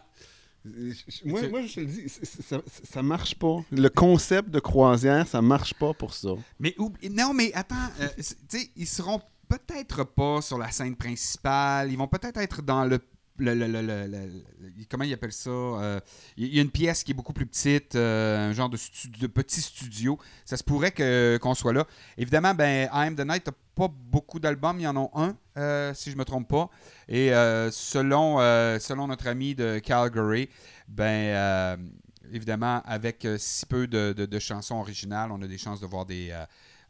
[1.25, 3.57] Moi, moi, je te le dis, ça, ça marche pas.
[3.71, 6.29] Le concept de croisière, ça marche pas pour ça.
[6.59, 6.73] Mais
[7.12, 11.91] non, mais attends, euh, tu sais, ils seront peut-être pas sur la scène principale.
[11.91, 12.99] Ils vont peut-être être dans le,
[14.89, 15.99] comment ils appellent ça Euh,
[16.37, 18.77] Il y a une pièce qui est beaucoup plus petite, euh, un genre de,
[19.27, 20.17] petit studio.
[20.45, 21.85] Ça se pourrait que qu'on soit là.
[22.17, 24.79] Évidemment, ben, I Am the Night n'a pas beaucoup d'albums.
[24.79, 26.69] Il y en a un, euh, si je me trompe pas.
[27.07, 27.29] Et
[27.71, 28.37] selon
[28.79, 30.49] selon notre ami de Calgary,
[30.87, 31.77] ben
[32.31, 36.05] évidemment, avec si peu de, de- de chansons originales, on a des chances de voir
[36.05, 36.31] des.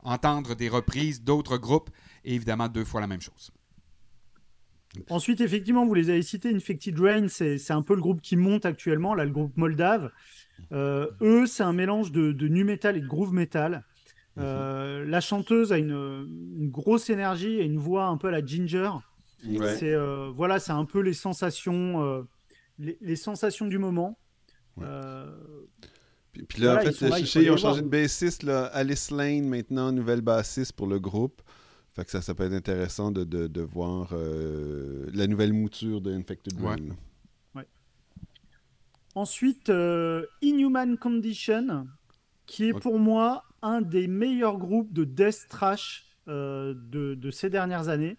[0.03, 1.89] entendre des reprises d'autres groupes
[2.25, 3.51] et évidemment deux fois la même chose.
[5.09, 8.65] Ensuite, effectivement, vous les avez cités, Infected Rain, c'est un peu le groupe qui monte
[8.65, 10.11] actuellement, là, le groupe moldave.
[10.71, 13.83] Euh, eux, c'est un mélange de, de nu metal et de groove metal.
[14.37, 16.27] Euh, La chanteuse a une,
[16.59, 18.91] une grosse énergie et une voix un peu à la Ginger.
[19.47, 19.75] Ouais.
[19.75, 22.25] C'est euh, voilà, c'est un peu les sensations,
[22.77, 24.19] les, les sensations du moment.
[24.77, 24.85] Ouais.
[26.31, 28.43] Puis, puis là, Voilà, en fait, là, ils ont changé de bassiste.
[28.43, 28.65] Là.
[28.65, 31.41] Alice Lane, maintenant, nouvelle bassiste pour le groupe.
[31.95, 36.01] Fait que ça, ça peut être intéressant de, de, de voir euh, la nouvelle mouture
[36.01, 36.75] de Infected Ouais.
[37.55, 37.63] Là.
[39.15, 41.87] Ensuite, euh, Inhuman Condition,
[42.47, 47.51] qui est pour moi un des meilleurs groupes de death trash euh, de, de ces
[47.51, 48.17] dernières années.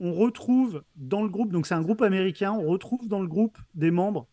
[0.00, 3.58] On retrouve dans le groupe, donc c'est un groupe américain, on retrouve dans le groupe
[3.74, 4.26] des membres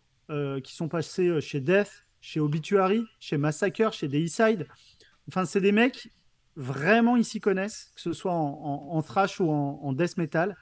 [0.64, 4.66] qui sont passés chez Death, chez Obituary, chez Massacre, chez Deicide.
[5.28, 6.10] Enfin, c'est des mecs,
[6.62, 10.18] vraiment, ils s'y connaissent, que ce soit en, en- en thrash ou en, en death
[10.18, 10.56] metal.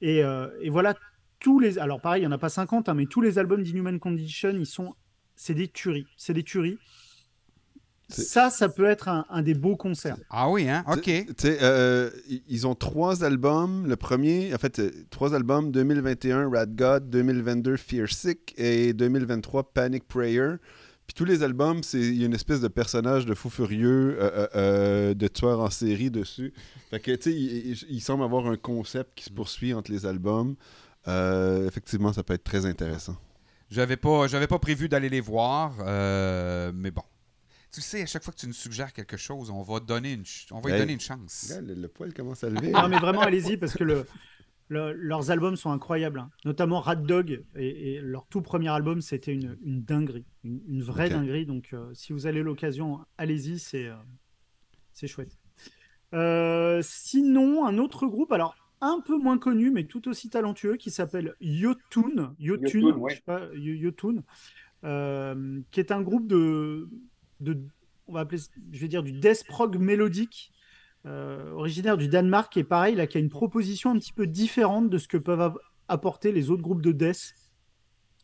[0.00, 0.94] Et, euh, et voilà,
[1.40, 1.78] tous les.
[1.78, 4.50] Alors, pareil, il n'y en a pas 50, hein, mais tous les albums d'Inhuman Condition,
[4.50, 4.94] ils sont.
[5.36, 6.06] C'est des tueries.
[6.16, 6.78] C'est des tueries.
[8.10, 10.18] Ça, ça peut être un, un des beaux concerts.
[10.28, 10.84] Ah oui, hein?
[10.86, 11.02] OK.
[11.02, 13.86] Tu tu sais, euh, i- ils ont trois albums.
[13.86, 19.72] Le premier, en fait, euh, trois albums 2021, Rad God, 2022, Fear Sick et 2023,
[19.72, 20.56] Panic Prayer.
[21.06, 24.16] Puis tous les albums, c'est il y a une espèce de personnage de fou furieux,
[24.18, 26.52] euh, euh, euh, de tueur en série dessus.
[26.90, 29.90] Fait que, tu sais, il, il- il semble avoir un concept qui se poursuit entre
[29.92, 30.54] les albums.
[31.06, 33.16] Euh, effectivement, ça peut être très intéressant.
[33.70, 37.02] J'avais pas, j'avais pas prévu d'aller les voir, euh, mais bon.
[37.70, 40.22] Tu sais, à chaque fois que tu nous suggères quelque chose, on va donner une,
[40.52, 40.80] on va lui Hey.
[40.80, 41.46] donner une chance.
[41.48, 42.70] Regarde, le, le poil commence à lever.
[42.70, 44.06] Non, mais vraiment, allez-y, parce que le,
[44.68, 46.18] le- leurs albums sont incroyables.
[46.20, 46.30] hein.
[46.44, 50.24] Notamment Rat Dog, et, et leur tout premier album, c'était une, une dinguerie.
[50.42, 51.46] Une, une vraie dinguerie.
[51.46, 53.94] Donc, euh, si vous avez l'occasion, allez-y, c'est euh,
[54.92, 55.38] c'est chouette.
[56.14, 60.90] Euh, sinon, un autre groupe, alors un peu moins connu, mais tout aussi talentueux, qui
[60.90, 62.34] s'appelle Yotun.
[62.38, 63.22] Yotun, Yotun, ouais.
[63.24, 63.48] pas,
[65.70, 66.88] qui est un groupe de,
[67.40, 67.58] de,
[68.06, 68.40] on va appeler,
[68.72, 70.52] je vais dire, du death prog mélodique.
[71.06, 74.88] Euh, originaire du Danemark, et pareil, là, qui a une proposition un petit peu différente
[74.90, 77.34] de ce que peuvent ap- apporter les autres groupes de death.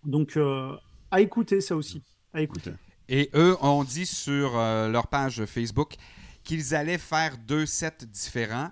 [0.05, 0.75] Donc, euh,
[1.11, 2.03] à écouter ça aussi.
[2.33, 2.73] À écouter.
[3.09, 5.95] Et eux ont dit sur euh, leur page Facebook
[6.45, 8.71] qu'ils allaient faire deux sets différents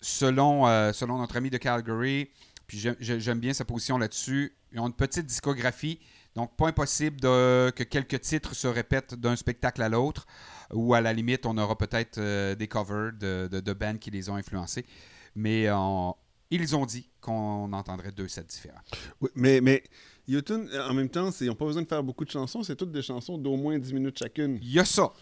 [0.00, 2.28] selon, selon notre ami de Calgary.
[2.66, 4.52] Puis j'ai- j'ai- j'aime bien sa position là-dessus.
[4.72, 5.98] Ils ont une petite discographie,
[6.38, 10.26] donc pas impossible de- que quelques titres se répètent d'un spectacle à l'autre.
[10.72, 14.10] Ou à la limite, on aura peut-être euh, des covers de, de, de bands qui
[14.10, 14.86] les ont influencés.
[15.34, 16.14] Mais on-
[16.50, 18.80] ils ont dit qu'on entendrait deux sets différents.
[19.20, 19.82] Oui, mais, mais
[20.26, 22.62] YouTube, en même temps, ils n'ont pas besoin de faire beaucoup de chansons.
[22.62, 24.58] C'est toutes des chansons d'au moins 10 minutes chacune.
[24.62, 25.12] Il y a ça.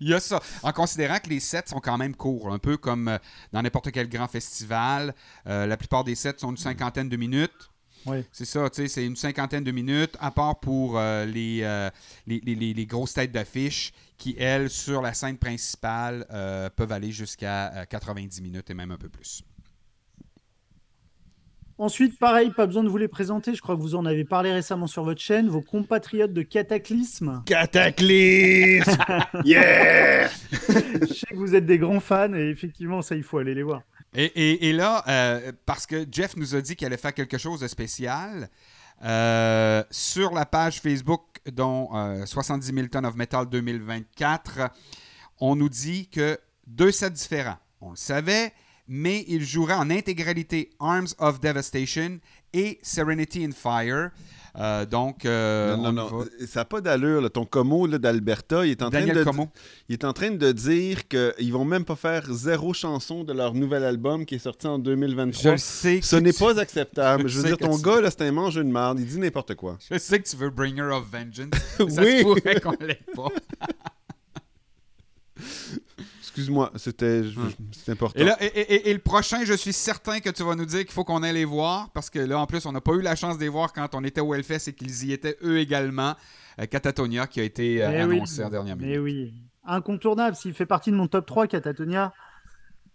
[0.00, 0.40] Il y a ça.
[0.62, 3.18] En considérant que les sets sont quand même courts, un peu comme euh,
[3.52, 5.14] dans n'importe quel grand festival.
[5.46, 7.70] Euh, la plupart des sets sont une cinquantaine de minutes.
[8.32, 11.90] C'est ça, tu sais, c'est une cinquantaine de minutes, à part pour euh, les, euh,
[12.26, 16.92] les, les- les- les grosses têtes d'affiche qui, elles, sur la scène principale, euh, peuvent
[16.92, 19.42] aller jusqu'à euh, 90 minutes et même un peu plus.
[21.80, 23.54] Ensuite, pareil, pas besoin de vous les présenter.
[23.54, 25.48] Je crois que vous en avez parlé récemment sur votre chaîne.
[25.48, 27.44] Vos compatriotes de Cataclysme.
[27.46, 28.96] Cataclysme!
[29.44, 30.26] yeah!
[30.28, 33.62] Je sais que vous êtes des grands fans et effectivement, ça, il faut aller les
[33.62, 33.82] voir.
[34.20, 37.68] Et, là, euh, parce que Jeff nous a dit qu'il allait faire quelque chose de
[37.68, 38.50] spécial,
[39.04, 44.70] euh, sur la page Facebook, dont euh, 70 000 tonnes of metal 2024,
[45.38, 47.58] on nous dit que deux sets différents.
[47.80, 48.52] On le savait,
[48.88, 52.18] mais il jouerait en intégralité Arms of Devastation
[52.52, 54.10] et Serenity in Fire.
[54.58, 56.24] Euh, donc, euh, non, non, non.
[56.48, 57.20] Ça n'a pas d'allure.
[57.20, 57.28] là.
[57.30, 59.48] Ton Como d'Alberta, il est en train de Como.
[59.88, 63.54] il est en train de dire qu'ils vont même pas faire zéro chanson de leur
[63.54, 65.52] nouvel album qui est sorti en Je 2023.
[65.52, 66.00] le sais.
[66.02, 67.22] Ce n'est tu- pas acceptable.
[67.24, 68.98] je Je veux dire, ton tu- gars, là, c'est un mangeur de merde.
[68.98, 69.78] Il dit n'importe quoi.
[69.90, 71.50] Je sais que tu veux Bringer of Vengeance.
[71.78, 72.18] mais Ça Oui.
[72.18, 73.28] se pourrait qu'on l'ait pas.
[76.38, 77.50] Excuse-moi, c'était Hum.
[77.72, 78.20] c'est important.
[78.20, 80.80] Et, là, et, et- et le prochain, je suis certain que tu vas nous dire
[80.80, 83.00] qu'il faut qu'on aille les voir parce que là, en plus, on n'a pas eu
[83.02, 85.58] la chance de les voir quand on était au Hellfest et qu'ils y étaient eux
[85.58, 86.14] également.
[86.60, 88.16] Euh, Catatonia qui a été euh, Eh oui.
[88.16, 88.90] annoncé en dernière minute.
[88.90, 90.36] Mais oui, incontournable.
[90.36, 92.12] S'il fait partie de mon top 3, Catatonia,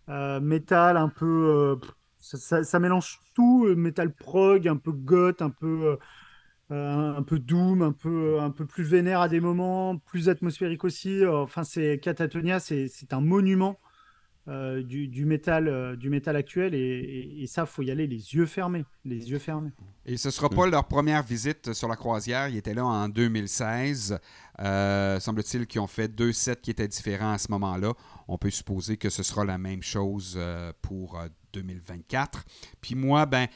[0.09, 1.25] euh, métal un peu.
[1.25, 1.75] euh,
[2.19, 5.97] ça, ça- ça mélange tout, euh, métal prog, un peu goth, un peu.
[6.73, 10.29] Euh, euh, un peu doom, un peu, un peu plus vénère à des moments, plus
[10.29, 11.23] atmosphérique aussi.
[11.23, 13.79] Euh, Enfin, c'est Catatonia, c'est un monument
[14.49, 18.07] euh, du, du métal, euh, du métal actuel et, et, et ça, faut y aller
[18.07, 19.71] les yeux fermés, les yeux fermés.
[20.05, 22.49] Et ce sera pas leur première visite sur la croisière.
[22.49, 24.19] Ils étaient là en 2016.
[24.59, 27.93] Euh, Semble-t-il qu'ils ont fait deux sets qui étaient différents à ce moment-là.
[28.27, 32.43] On peut supposer que ce sera la même chose euh, pour euh, 2024.
[32.81, 33.47] Puis moi, ben,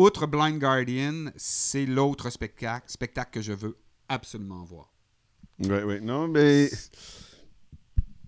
[0.00, 3.76] outre Blind Guardian, c'est l'autre spectacle, spectacle que je veux
[4.08, 4.92] absolument voir.
[5.60, 6.00] Oui, oui.
[6.00, 6.68] Non, mais.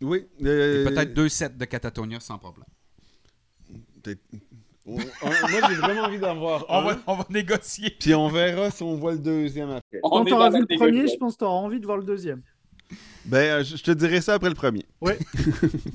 [0.01, 0.27] Oui.
[0.45, 2.67] Euh, Peut-être deux sets de Catatonia sans problème.
[4.03, 4.21] peut-être-
[4.85, 7.91] on- on- moi, j'ai vraiment envie d'en voir On va, on va négocier.
[7.99, 10.01] Puis on verra si on voit le deuxième après.
[10.03, 11.79] Quand On est tu auras dans vu le premier, je pense que tu auras envie
[11.81, 12.43] de voir le deuxième.
[13.25, 14.85] Ben, euh, je te dirai ça après le premier.
[15.01, 15.17] Ouais,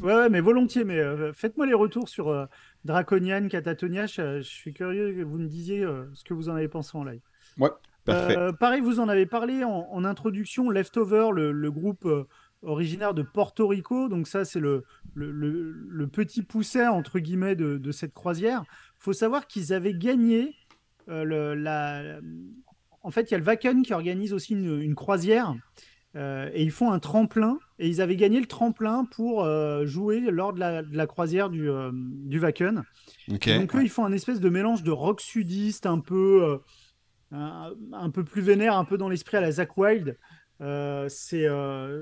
[0.01, 0.85] ouais, mais volontiers.
[0.85, 2.45] Mais euh, faites-moi les retours sur euh,
[2.87, 4.07] Draconian, Catatonia.
[4.07, 6.97] Je, je suis curieux que vous me disiez euh, ce que vous en avez pensé
[6.97, 7.21] en live.
[8.05, 8.37] Parfait.
[8.37, 10.69] Euh, pareil, vous en avez parlé en, en introduction.
[10.69, 12.23] Leftover, le, le groupe euh,
[12.61, 14.07] originaire de Porto Rico.
[14.07, 18.63] Donc ça, c'est le, le, le- le petit pousset entre guillemets de, de cette croisière.
[18.97, 20.55] faut savoir qu'ils avaient gagné
[21.07, 22.19] la.
[23.03, 25.53] En fait, il y a le Wacken qui organise aussi une, une croisière.
[26.15, 30.53] et ils font un tremplin et ils avaient gagné le tremplin pour euh, jouer lors
[30.53, 32.83] de la, de la croisière du, euh, du Wacken.
[33.59, 36.57] Donc eux, ils font un espèce de mélange de rock sudiste, un peu, euh,
[37.31, 40.17] un, un peu plus vénère, un peu dans l'esprit à la Zack Wild.
[40.59, 41.47] Euh, c'est,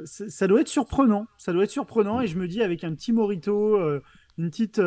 [0.05, 1.27] ça doit être surprenant.
[1.37, 2.21] Ça doit être surprenant.
[2.21, 3.77] Et je me dis avec un petit morito,
[4.37, 4.81] une petite,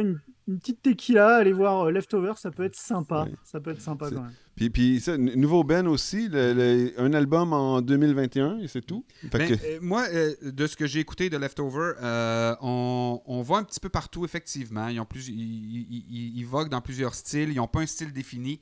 [0.00, 3.24] une, une petite tequila, aller voir euh, Leftover, ça peut être sympa.
[3.24, 3.34] Ouais.
[3.44, 4.32] Ça peut être sympa quand même.
[4.54, 8.82] Puis, puis ça, n- nouveau Ben aussi, le- le- un album en 2021 et c'est
[8.84, 9.04] tout?
[9.30, 13.20] Fait Ben, que- euh, moi, euh, de ce que j'ai écouté de Leftover, euh, on,
[13.24, 14.88] on voit un petit peu partout, effectivement.
[14.88, 17.50] Ils, ont plus, ils, ils- ils- ils voguent dans plusieurs styles.
[17.50, 18.60] Ils n'ont pas un style défini,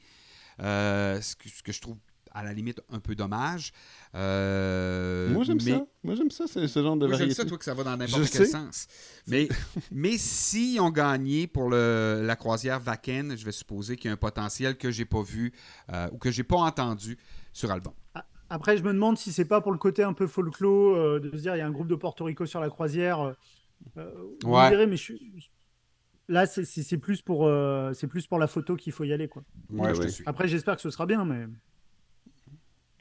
[0.60, 1.96] euh, ce, que, ce que je trouve
[2.32, 3.72] à la limite un peu dommage.
[4.14, 5.86] Euh, moi, j'aime mais- ça.
[6.02, 7.34] Moi, j'aime ça, c'est ce genre de Moi, j'aime variété.
[7.34, 8.46] ça, toi, que ça va dans n'importe quel sais.
[8.46, 8.86] sens.
[9.26, 9.48] Mais,
[9.90, 14.14] mais s'ils ont gagné pour le- la croisière Vaken, je vais supposer qu'il y a
[14.14, 15.52] un potentiel que j'ai pas vu
[15.92, 17.18] euh, ou que j'ai pas entendu
[17.52, 17.92] sur album.
[18.48, 21.30] Après, je me demande si c'est pas pour le côté un peu folklore, euh, de
[21.36, 23.34] se dire il y a un groupe de Porto Rico sur la croisière.
[23.94, 24.02] vous
[24.50, 24.64] Ouais.
[24.64, 25.12] me direz, mais je
[26.28, 29.26] là, c'est- plus, pour, euh, c'est plus pour la photo qu'il faut y aller.
[29.28, 29.42] Quoi.
[29.70, 30.06] Ouais, ouais.
[30.26, 31.46] Après, j'espère que ce sera bien, mais.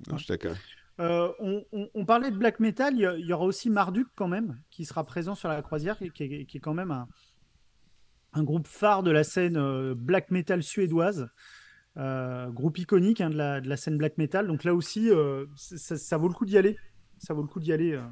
[0.07, 0.55] Non, je suis d'accord.
[0.99, 4.59] Euh, on, on- on parlait de black metal, il y, aura aussi Marduk quand même,
[4.69, 7.07] qui sera présent sur la croisière, qui, qui est, qui est quand même un,
[8.33, 11.29] un groupe phare de la scène euh, black metal suédoise,
[11.97, 14.47] Euh, groupe iconique hein, de, la, de la scène black metal.
[14.47, 16.77] Donc là aussi, euh, ça, ça vaut le coup d'y aller.
[17.17, 17.93] Ça vaut le coup d'y aller.
[17.93, 18.03] euh.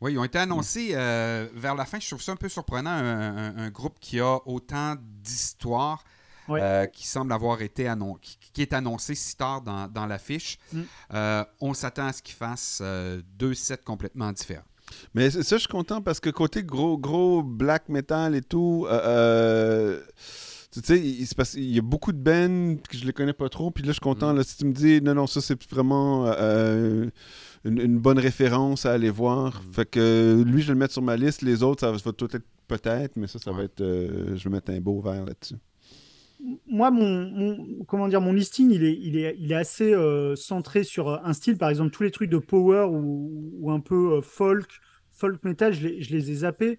[0.00, 2.00] Oui, ils ont été annoncés euh, vers la fin.
[2.00, 6.02] Je trouve ça un peu surprenant, un, un- un groupe qui a autant d'histoire,
[6.50, 10.58] Euh, qui semble avoir été annoncé, qui, qui est annoncé si tard dans, dans l'affiche.
[10.72, 10.80] Mm.
[11.14, 14.62] Euh, on s'attend à ce qu'ils fassent euh, deux sets complètement différents.
[15.14, 18.86] Mais ça, je suis content parce que côté gros, gros black metal et tout,
[20.70, 23.32] tu sais, il, se passe- il y a beaucoup de bands que je les connais
[23.32, 23.70] pas trop.
[23.70, 24.32] Puis là, je suis content.
[24.32, 27.06] Là, si tu me dis, non, non, ça, c'est vraiment euh,
[27.64, 29.62] une, une bonne référence à aller voir.
[29.72, 31.42] Fait que lui, je vais le mettre sur ma liste.
[31.42, 33.80] Les autres, ça va tout être peut-être, mais ça, ça va être.
[33.80, 35.56] euh, je vais mettre un beau vert là-dessus.
[36.68, 40.36] Moi, mon, mon- comment dire, mon listing, il est, il est, il est assez euh,
[40.36, 41.58] centré sur euh, un style.
[41.58, 45.72] Par exemple, tous les trucs de power ou, ou un peu euh, folk, folk metal,
[45.72, 46.78] je les, je les ai zappés.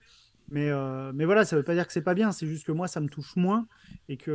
[0.50, 2.32] Mais, euh, mais voilà, ça veut pas dire que c'est pas bien.
[2.32, 3.67] C'est juste que moi, ça me touche moins
[4.08, 4.32] et que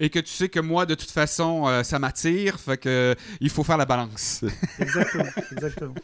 [0.00, 3.62] Et que tu sais que moi, de toute façon, ça m'attire, fait que il faut
[3.62, 4.44] faire la balance.
[4.78, 5.98] Exactement, exactement.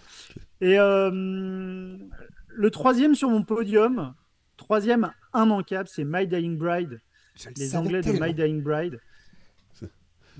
[0.60, 4.14] Et le troisième sur mon podium,
[4.56, 7.00] troisième immanquable, c'est My Dying Bride,
[7.38, 8.12] Je les Anglais de.
[8.12, 9.00] My Dying Bride.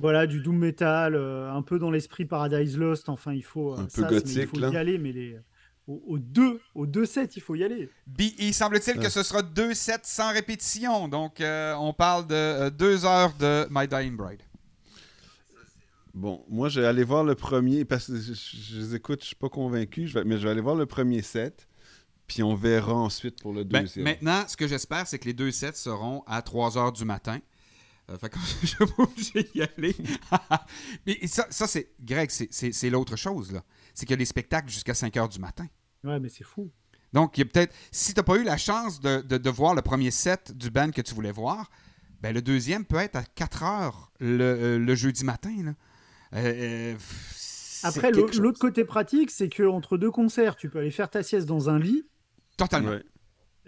[0.01, 3.09] Voilà, du doom metal, euh, un peu dans l'esprit Paradise Lost.
[3.09, 4.69] Enfin, il faut euh, Un peu ça, mais il faut là.
[4.71, 5.37] y aller, mais les
[5.89, 7.89] aux, aux deux, aux deux sets, il faut y aller.
[8.07, 11.09] Bi- Il semble-t-il que ce sera deux sets sans répétition.
[11.09, 14.43] Donc, euh, on parle de euh, deux heures de My Dying Bride.
[16.15, 19.21] Bon, moi, je vais aller voir le premier parce que je, je- je les écoute,
[19.23, 21.69] je suis pas convaincu, je vais- mais je vais aller voir le premier set,
[22.29, 24.05] puis on verra ensuite pour le Ben, deuxième.
[24.05, 27.41] maintenant, ce que j'espère, c'est que les deux sets seront à 3 heures du matin.
[28.11, 29.97] Euh, fait que je vais obligé d'y aller.
[31.07, 31.91] Mais ça, ça c'est.
[32.01, 33.63] Greg, c'est- l'autre chose, là.
[33.95, 35.67] C'est qu'il y a des spectacles jusqu'à 5 heures du matin.
[36.05, 36.71] Ouais, mais c'est fou.
[37.13, 37.75] Donc, il y a peut-être.
[37.91, 40.71] Si tu n'as pas eu la chance de, de- de voir le premier set du
[40.71, 41.69] band que tu voulais voir,
[42.23, 45.73] ben le deuxième peut être à 4 heures le, euh, le jeudi matin, là.
[46.35, 46.97] Euh, euh,
[47.83, 51.47] Après, l'autre côté pratique, c'est que entre deux concerts, tu peux aller faire ta sieste
[51.47, 52.05] dans un lit.
[52.59, 52.91] Totalement.
[52.91, 53.03] Ouais.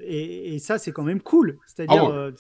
[0.03, 1.59] Et, et ça, c'est quand même cool.
[1.66, 2.14] C'est-à-dire, Ah ouais.
[2.16, 2.33] euh,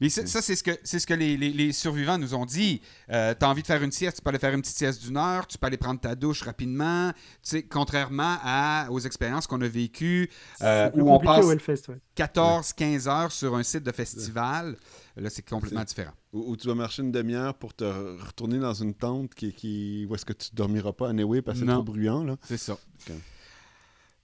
[0.00, 2.80] Mais ça, c'est ce que, c'est ce que les, les- les survivants nous ont dit.
[3.10, 5.02] Euh, tu as envie de faire une sieste, tu peux aller faire une petite sieste
[5.02, 7.12] d'une heure, tu peux aller prendre ta douche rapidement.
[7.12, 10.30] Tu sais, contrairement à, aux expériences qu'on a vécues,
[10.62, 11.98] euh, où on passe ouais.
[12.16, 14.76] 14-15 heures sur un site de festival,
[15.16, 16.12] là, c'est complètement différent.
[16.32, 19.52] Où, où tu vas marcher une demi-heure pour te re- retourner dans une tente qui,
[19.52, 22.24] qui, où est-ce que tu dormiras pas anyway parce que c'est trop bruyant.
[22.24, 22.36] Là.
[22.42, 22.78] C'est ça.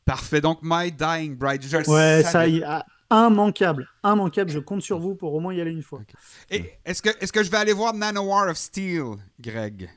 [0.06, 0.40] Parfait.
[0.40, 2.52] Donc, My Dying Bride, je le Ouais, ça, savais.
[2.52, 3.86] il- ah, immanquable.
[4.02, 4.50] Immanquable.
[4.50, 6.00] Je compte sur vous pour au moins y aller une fois.
[6.48, 9.90] Et Est-ce que, est que je vais aller voir Nanowar of Steel, Greg?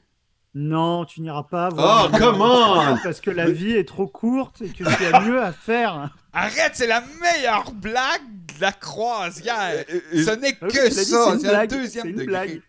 [0.55, 2.09] Non, tu n'iras pas voir.
[2.11, 2.97] Oh, come on!
[3.03, 6.09] Parce que la vie est trop courte et que tu as mieux à faire.
[6.33, 8.23] Arrête, c'est la meilleure blague
[8.57, 9.85] de la croisière.
[9.89, 11.37] Euh, euh, Ce n'est Ah oui, que ça.
[11.37, 12.25] c'est blague, deuxième c'est une degré.
[12.25, 12.61] blague.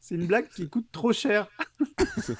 [0.00, 1.46] C'est une blague qui coûte trop cher.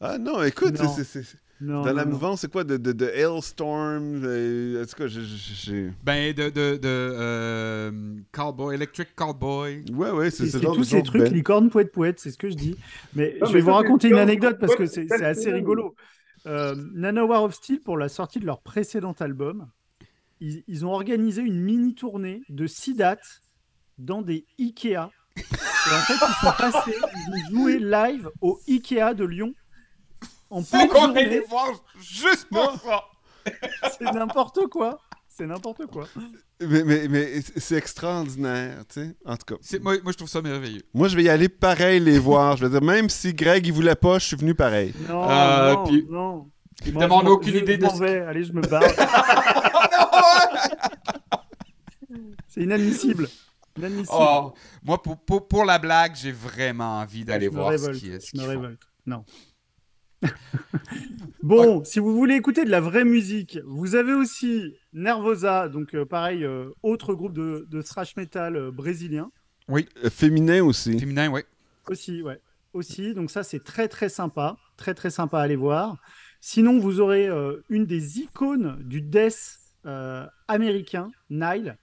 [0.00, 0.94] Ah non, écoute, Non.
[0.94, 1.22] c'est-
[1.60, 2.14] Non, dans la non, non.
[2.16, 2.64] mouvance, c'est quoi?
[2.64, 7.90] De, de, de Hailstorm euh, En tout cas, j'ai- Ben, de, de, de euh,
[8.32, 9.84] Cowboy, Electric Cowboy.
[9.92, 12.56] Ouais, ouais, c'est le genre tous ces trucs licorne poète poète, c'est ce que je
[12.56, 12.76] dis.
[13.14, 15.94] Mais Non, je mais vais vous raconter une anecdote parce que c'est assez rigolo.
[16.46, 19.68] Euh, Nanowar of Steel, pour la sortie de leur précédent album,
[20.40, 23.40] ils, ils ont organisé une mini tournée de six dates
[23.96, 25.10] dans des Ikea.
[25.36, 29.54] Et en fait, ils sont passés, ils ont joué live au Ikea de Lyon
[30.58, 31.46] en pleine qu'on aille les journée.
[31.48, 31.68] voir
[32.00, 33.04] juste pour ça.
[33.98, 34.98] C'est n'importe quoi.
[35.28, 36.06] C'est n'importe quoi.
[36.60, 39.16] Mais, mais, mais c'est extraordinaire, tu sais.
[39.26, 40.82] En tout cas, Moi, moi, je trouve ça merveilleux.
[40.94, 42.56] moi, je vais y aller pareil les voir.
[42.56, 44.94] Je veux dire, même si Greg, il voulait pas, je suis venu pareil.
[45.08, 46.50] Non, Euh, non, puis- non.
[46.86, 48.20] Il me demande aucune je- idée je de ce vais.
[48.20, 48.82] Allez, je me barre.
[52.48, 53.28] C'est inadmissible.
[53.76, 54.16] Inadmissible.
[54.16, 54.52] Oh,
[54.84, 57.94] moi, pour, pour, pour la blague, j'ai vraiment envie d'aller voir révolte.
[57.96, 58.20] ce qui est.
[58.20, 58.80] ce révolte.
[59.06, 59.24] Non.
[61.42, 66.04] bon, si vous voulez écouter de la vraie musique, vous avez aussi Nervosa, donc euh,
[66.04, 69.30] pareil, euh, autre groupe de, de thrash metal euh, brésilien.
[69.70, 70.98] Euh, féminin aussi.
[70.98, 71.42] Féminin, oui.
[71.88, 72.40] Aussi, ouais.
[72.72, 75.96] Aussi, donc ça c'est très très sympa, très très sympa à aller voir.
[76.40, 81.78] Sinon, vous aurez euh, une des icônes du death euh, américain, Nile,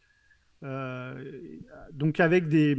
[0.64, 1.60] Euh,
[1.92, 2.78] donc avec des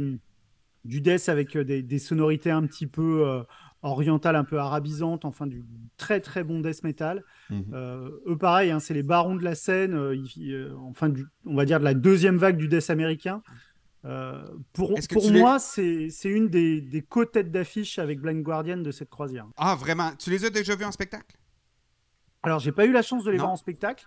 [0.85, 3.43] du death avec des, des sonorités un petit peu
[3.83, 5.63] orientales, un peu arabisantes, enfin du
[5.97, 7.23] très très bon death metal.
[7.49, 7.65] Mhm.
[7.73, 11.55] Euh, eux pareil, hein, c'est les barons de la scène, euh, euh, enfin du, on
[11.55, 13.41] va dire de la deuxième vague du death américain.
[14.73, 18.77] Pour pour tu les- moi, c'est c'est une des, des co-têtes d'affiche avec Blind Guardian
[18.77, 19.45] de cette croisière.
[19.55, 20.11] Ah, vraiment?
[20.17, 21.37] Tu les as déjà vus en spectacle?
[22.41, 23.43] Alors, j'ai pas eu la chance de les Non.
[23.43, 24.05] voir en spectacle,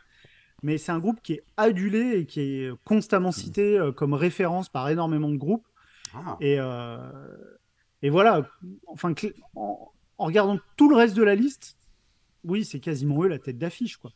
[0.63, 4.69] mais c'est un groupe qui est adulé et qui est constamment cité euh, comme référence
[4.69, 5.67] par énormément de groupes.
[6.15, 6.37] Ah.
[6.43, 6.99] Et, euh,
[8.03, 8.49] et voilà,
[8.87, 9.13] enfin,
[9.55, 11.77] en, en regardant tout le reste de la liste,
[12.45, 14.13] oui, c'est quasiment eux la tête d'affiche, quoi.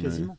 [0.00, 0.36] Quasiment.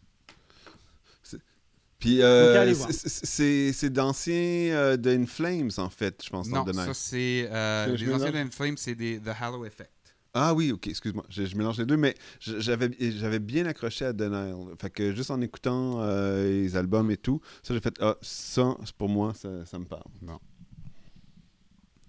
[1.99, 2.91] Puis euh, Donc, allez voir.
[2.91, 4.34] c'est- c'est c'est- c'est d'anciens
[4.76, 6.95] euh, de In Flames, en fait, je pense, dans Non, The ça Night.
[6.95, 7.47] c'est.
[7.49, 9.91] euh, les anciens de Flame, c'est des The Halo Effect.
[10.34, 14.11] Ah oui, ok, excuse-moi, je, je mélange les deux, mais j'avais j'avais bien accroché à
[14.11, 14.53] Denial.
[14.80, 18.76] Fait que juste en écoutant euh, les albums et tout, ça j'ai fait, ah, ça,
[18.84, 20.03] c'est pour moi, ça, ça me parle.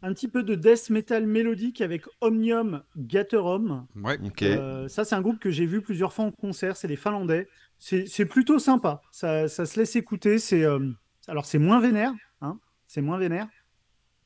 [0.02, 3.86] Un petit peu de death metal mélodique avec Omnium Gatherum.
[3.96, 4.18] Ouais.
[4.24, 4.42] Ok.
[4.42, 6.76] Euh, ça, c'est un groupe que j'ai vu plusieurs fois en concert.
[6.76, 7.48] C'est des Finlandais.
[7.78, 9.00] C'est plutôt sympa.
[9.10, 10.38] Ça, ça se laisse écouter.
[10.38, 10.90] C'est euh,
[11.28, 12.58] alors c'est moins vénère, hein.
[12.86, 13.48] C'est moins vénère,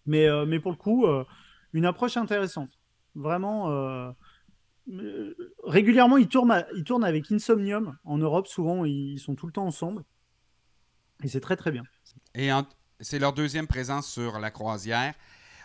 [0.06, 1.06] mais euh, mais pour le coup,
[1.72, 2.70] une approche intéressante.
[3.14, 4.14] Vraiment.
[5.64, 8.46] régulièrement, ils tournent, à- ils tournent avec Insomnium en Europe.
[8.48, 10.02] Souvent, ils sont tout le temps ensemble.
[11.22, 11.82] Et c'est très très bien.
[12.34, 12.66] Et en-
[13.00, 15.14] c'est leur deuxième présence sur la croisière.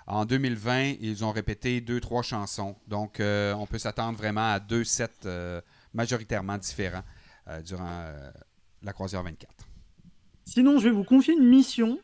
[0.07, 2.75] En 2020, ils ont répété deux, trois chansons.
[2.87, 5.61] Donc, euh, on peut s'attendre vraiment à deux sets euh,
[5.93, 7.03] majoritairement différents
[7.47, 8.31] euh, durant euh,
[8.83, 9.51] la croisière 24.
[10.45, 11.99] Sinon, je vais vous confier une mission.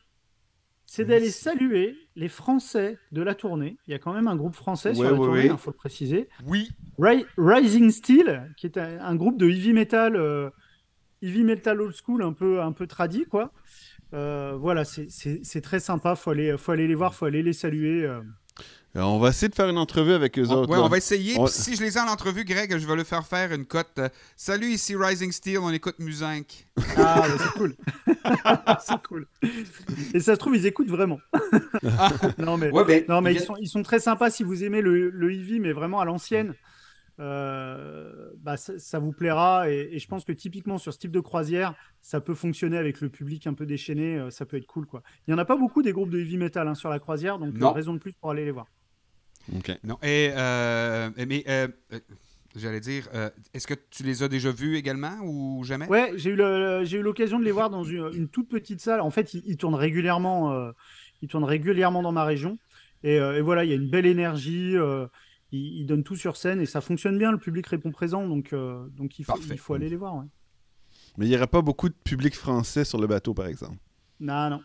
[0.87, 3.77] C'est d'aller saluer les Français de la tournée.
[3.87, 5.47] Il y a quand même un groupe français sur la ouais, tournée, ouais.
[5.47, 6.27] il faut le préciser.
[6.45, 6.69] Oui.
[6.99, 10.49] Ri- Rising Steel, qui est un, un groupe de heavy metal, euh,
[11.21, 13.53] heavy metal old school, un peu, un peu tradi, quoi.
[14.13, 16.15] Euh, voilà, c'est- très sympa.
[16.15, 18.03] Faut aller, faut aller les voir, faut aller les saluer.
[18.05, 18.21] euh.
[18.93, 20.73] Alors, on va essayer de faire une entrevue avec eux On, autres.
[20.75, 20.81] là.
[20.81, 21.39] on va essayer.
[21.39, 23.87] On- si je les ai en entrevue, Greg, je vais le faire faire une cote.
[23.99, 26.67] euh, Salut, ici Rising Steel, on écoute Musinque.
[26.97, 27.75] Ah, ouais, c'est cool.
[28.85, 29.27] c'est cool.
[30.13, 31.19] Et ça se trouve, ils écoutent vraiment.
[32.37, 34.81] non, mais, Ouais, ben, non, mais ils, sont, ils sont très sympas si vous aimez
[34.81, 36.53] le, le heavy, mais vraiment à l'ancienne.
[37.19, 41.11] Euh, bah, ça, ça vous plaira et, et je pense que typiquement sur ce type
[41.11, 44.65] de croisière, ça peut fonctionner avec le public un peu déchaîné, euh, ça peut être
[44.65, 45.03] cool quoi.
[45.27, 47.37] Il y en a pas beaucoup des groupes de heavy metal hein, sur la croisière,
[47.37, 48.67] donc euh, raison de plus pour aller les voir.
[49.55, 49.77] Ok.
[49.83, 49.97] Non.
[50.03, 50.31] Et,
[51.27, 51.43] mais,
[52.55, 53.07] j'allais dire,
[53.53, 55.87] est-ce que tu les as déjà vus également ou jamais?
[55.87, 59.01] Ouais, j'ai eu l'occasion de les voir dans une, une toute petite salle.
[59.01, 60.71] En fait, ils, ils tournent régulièrement,
[61.21, 62.57] ils tournent régulièrement dans ma région.
[63.03, 64.75] Et, et voilà, il y a une belle énergie.
[65.53, 67.31] Euh, ils, ils donnent tout sur scène et ça fonctionne bien.
[67.31, 69.53] Le public répond présent, donc euh, donc il faut, Parfait.
[69.53, 70.15] il faut aller les voir.
[70.15, 70.25] ouais.
[71.17, 73.77] Mais il n'y aurait pas beaucoup de public français sur le bateau, par exemple?
[74.19, 74.61] Non, non.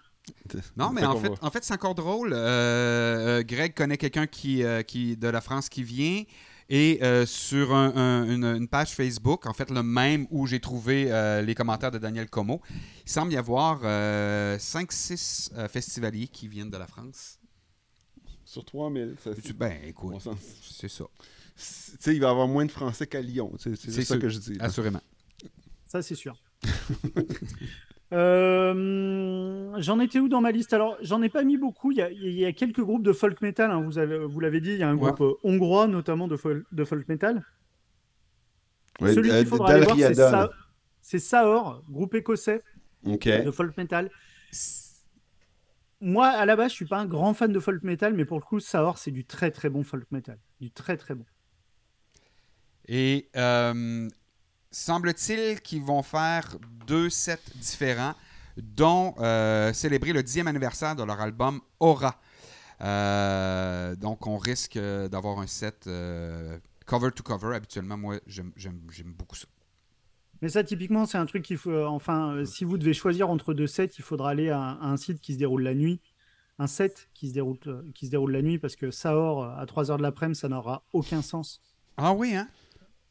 [0.77, 2.33] Non, mais en fait, va- en fait c'est encore drôle.
[2.33, 6.23] Euh, euh, Greg connaît quelqu'un qui, euh, qui de la France qui vient.
[6.69, 10.59] Et euh, sur un- un- une, une page Facebook, en fait, le même où j'ai
[10.59, 12.61] trouvé euh, les commentaires de Daniel Como,
[13.05, 13.83] il semble y avoir
[14.59, 17.39] 5-6 festivaliers qui viennent de la France.
[18.47, 19.17] Sur 3000.
[19.23, 20.15] ça, Ben, écoute,
[20.63, 21.13] c'est ça, tu
[21.59, 23.53] sais, il va y avoir moins de Français qu'à Lyon.
[23.59, 24.19] C'est ça sûr.
[24.19, 24.55] que je dis.
[24.55, 24.65] là.
[24.65, 25.01] assurément.
[25.87, 26.41] Ça, c'est sûr.
[28.13, 30.73] Euh, j'en étais où dans ma liste?
[30.73, 31.91] Alors, j'en ai pas mis beaucoup.
[31.91, 33.71] Il y a, il y a quelques groupes de folk metal.
[33.71, 34.71] hein, vous avez, vous l'avez dit.
[34.73, 35.11] Il y a un Ouais.
[35.11, 37.45] groupe euh, hongrois, notamment de, fol- de folk metal.
[39.01, 40.51] Ouais, Celui euh, qu'il faudra aller voir,
[41.03, 42.63] c'est Saor, groupe écossais
[43.03, 44.11] de folk metal.
[46.01, 48.39] Moi, à la base, je suis pas un grand fan de folk metal, mais pour
[48.39, 50.39] le coup, Saor, c'est du très très bon folk metal.
[50.61, 51.25] Du très très bon.
[52.89, 54.09] Et euh,
[54.71, 58.15] semble-t-il qu'ils vont faire deux sets différents,
[58.57, 62.21] dont euh, célébrer le 10e anniversaire de leur album Aura.
[62.83, 65.89] Euh, donc, on risque d'avoir un set
[66.85, 67.57] cover to cover.
[67.57, 68.83] Habituellement, moi, j'aime
[69.17, 69.47] beaucoup ça.
[70.47, 71.73] Mais ça, typiquement, c'est un truc qu'il faut.
[71.73, 74.79] euh, Enfin, euh, si vous devez choisir entre deux sets, il faudra aller à, un-
[74.81, 76.01] à un site qui se déroule la nuit.
[76.61, 79.57] Un set qui se déroule, euh, qui se déroule la nuit, parce que Saor, euh,
[79.61, 81.61] à 3h de l'après-midi, ça n'aura aucun sens.
[81.97, 82.47] Ah oui, hein?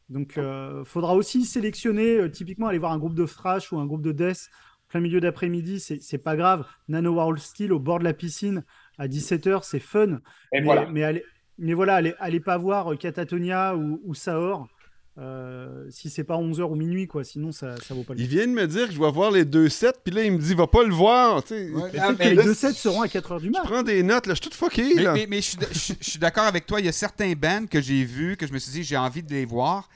[0.08, 3.86] Donc, il faudra aussi sélectionner, euh, typiquement, aller voir un groupe de thrash ou un
[3.86, 4.50] groupe de death
[4.88, 6.66] plein milieu d'après-midi, c'est pas grave.
[6.88, 8.64] Nano World Steel au bord de la piscine
[8.98, 10.22] à 17h, c'est fun.
[10.54, 10.86] Et mais, voilà.
[10.90, 11.26] mais, allez,
[11.58, 14.70] mais voilà, allez, allez pas voir euh, Catatonia ou, ou Saor
[15.18, 17.24] euh, si c'est pas 11h ou minuit, quoi.
[17.24, 18.34] Sinon, ça, ça vaut pas le Il coup.
[18.36, 20.38] vient de me dire que je vais voir les deux sets, puis là, il me
[20.39, 21.41] dit, va pas le voir.
[21.49, 21.72] Ouais.
[21.99, 23.61] Ah, que les là, deux sets seront à 4h du Je mat.
[23.63, 25.13] prends des notes, là, je suis tout fucké, Mais, là.
[25.13, 25.57] mais- mais je suis
[26.01, 26.80] je je d'accord avec toi.
[26.82, 29.24] Il y a certains bands que j'ai vus que je me suis dit, j'ai envie
[29.24, 29.88] de les voir,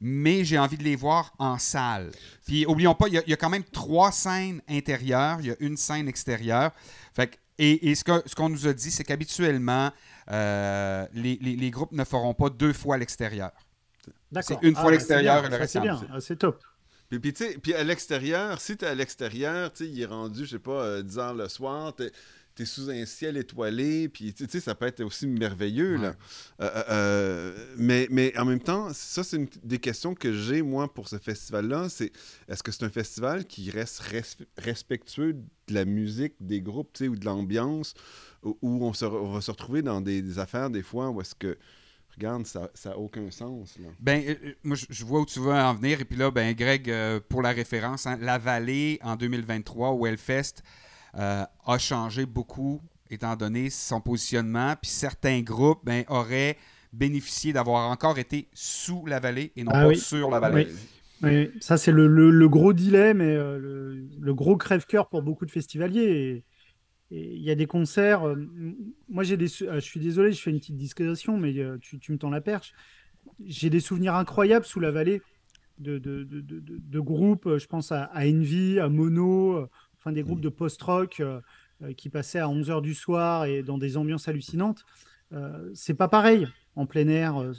[0.00, 2.10] mais j'ai envie de les voir en salle.
[2.46, 5.46] Puis, oublions pas, il y a, il y a quand même trois scènes intérieures, il
[5.46, 6.72] y a une scène extérieure.
[7.16, 9.90] Fait que- et, et ce que- ce qu'on nous a dit, c'est qu'habituellement,
[10.30, 13.50] euh, les, les- les groupes ne feront pas deux fois l'extérieur.
[14.32, 14.58] D'accord.
[14.62, 16.36] c'est une fois bah, l'extérieur c'est et le bien, reste C'est en bien, Ah, c'est
[16.36, 16.62] top.
[17.08, 20.04] Puis, puis, tu sais, puis à l'extérieur, si t'es à l'extérieur, tu sais, il est
[20.06, 22.12] rendu, je sais pas, euh, 10 heures le soir, t'es
[22.60, 26.14] es sous un ciel étoilé, puis tu sais, ça peut être aussi merveilleux, là.
[26.60, 30.60] Euh, euh, euh, mais, mais en même temps, ça, c'est une des questions que j'ai,
[30.62, 32.10] moi, pour ce festival-là, c'est
[32.48, 37.04] est-ce que c'est un festival qui reste res- respectueux de la musique des groupes, tu
[37.04, 37.94] sais, ou de l'ambiance,
[38.42, 41.10] où, où on, se re- on va se retrouver dans des, des affaires, des fois,
[41.10, 41.56] où est-ce que,
[42.18, 43.88] regarde, ça n'a aucun sens, là.
[44.00, 46.00] Ben, euh, euh, moi, je- vois où tu veux en venir.
[46.00, 50.06] Et puis là, ben, Greg, euh, pour la référence, hein, La Vallée en 2023 au
[50.06, 50.62] Hellfest
[51.16, 54.74] euh, a changé beaucoup, étant donné son positionnement.
[54.80, 56.56] Puis certains groupes ben, auraient
[56.92, 59.96] bénéficié d'avoir encore été sous la vallée et non Ah pas oui.
[59.96, 60.66] sur la vallée.
[60.70, 60.76] Oui.
[61.20, 65.20] Oui, ça c'est le, le- le gros dilemme et euh, le, le gros crève-cœur pour
[65.22, 66.00] beaucoup de festivaliers.
[66.04, 66.44] Et
[67.10, 68.26] il y a des concerts.
[68.26, 68.36] euh,
[69.08, 69.48] moi, j'ai des.
[69.48, 72.18] sou- euh, je suis désolé, je fais une petite discrétion, mais euh, tu, tu me
[72.18, 72.72] tends la perche.
[73.44, 75.22] J'ai des souvenirs incroyables sous la vallée
[75.78, 77.56] de, de, de, de- de- de groupes.
[77.58, 81.40] Je pense à, à Envy, à Mono, euh, enfin des groupes de post-rock euh,
[81.82, 84.84] euh, qui passaient à 11h du soir et dans des ambiances hallucinantes.
[85.32, 87.40] Euh, c'est pas pareil en plein air.
[87.40, 87.52] euh,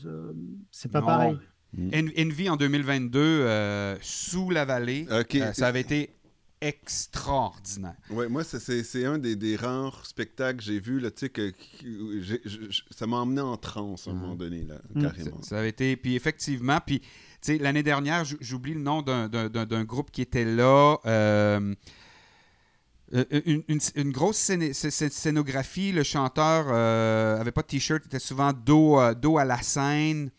[0.71, 1.05] c'est pas Non.
[1.07, 1.37] pareil.
[1.77, 5.35] En- Envy en 2022, euh, sous la vallée, OK.
[5.35, 6.09] euh, ça avait été
[6.61, 7.95] extraordinaire.
[8.09, 11.53] Ouais, moi, c'est un des, des rares spectacles que j'ai vu, là, tu sais, que,
[12.91, 15.01] ça m'a emmené en transe à un moment donné, là, Mhm.
[15.03, 15.41] carrément.
[15.41, 15.95] Ça avait été.
[15.95, 17.07] Puis effectivement, puis tu
[17.41, 20.97] sais, l'année dernière, j'oublie le nom d'un- groupe qui était là.
[21.05, 21.73] euh,
[23.15, 25.91] euh, une, une- une grosse scénographie.
[25.91, 30.29] Le chanteur euh, avait pas de t-shirt, était souvent dos, euh, dos à la scène.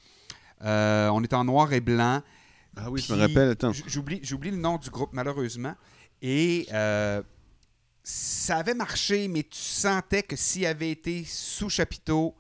[0.62, 2.22] Euh, on était en noir et blanc.
[2.76, 3.72] Ah oui, je me rappelle, attends.
[3.72, 5.74] j'oublie le nom du groupe, malheureusement.
[6.22, 7.22] Et euh,
[8.02, 12.34] ça avait marché, mais tu sentais que s'il avait été sous chapiteau,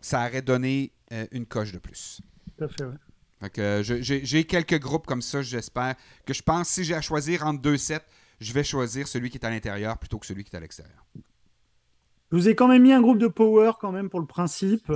[0.00, 2.20] ça aurait donné euh, une coche de plus.
[2.56, 2.94] Tout à fait, ouais.
[3.40, 5.96] Fait que, euh, j'ai j'ai quelques groupes comme ça, j'espère.
[6.24, 8.04] Que je pense, si j'ai à choisir entre deux sets,
[8.40, 11.04] je vais choisir celui qui est à l'intérieur plutôt que celui qui est à l'extérieur.
[12.30, 14.90] Je vous ai quand même mis un groupe de power quand même pour le principe.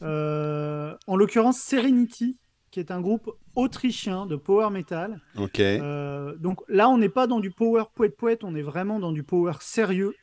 [0.00, 2.38] Euh, en l'occurrence Serenity,
[2.70, 5.20] qui est un groupe autrichien de power metal.
[5.36, 5.60] OK.
[5.60, 9.12] Euh, donc là, on n'est pas dans du power poète poète, on est vraiment dans
[9.12, 10.14] du power sérieux.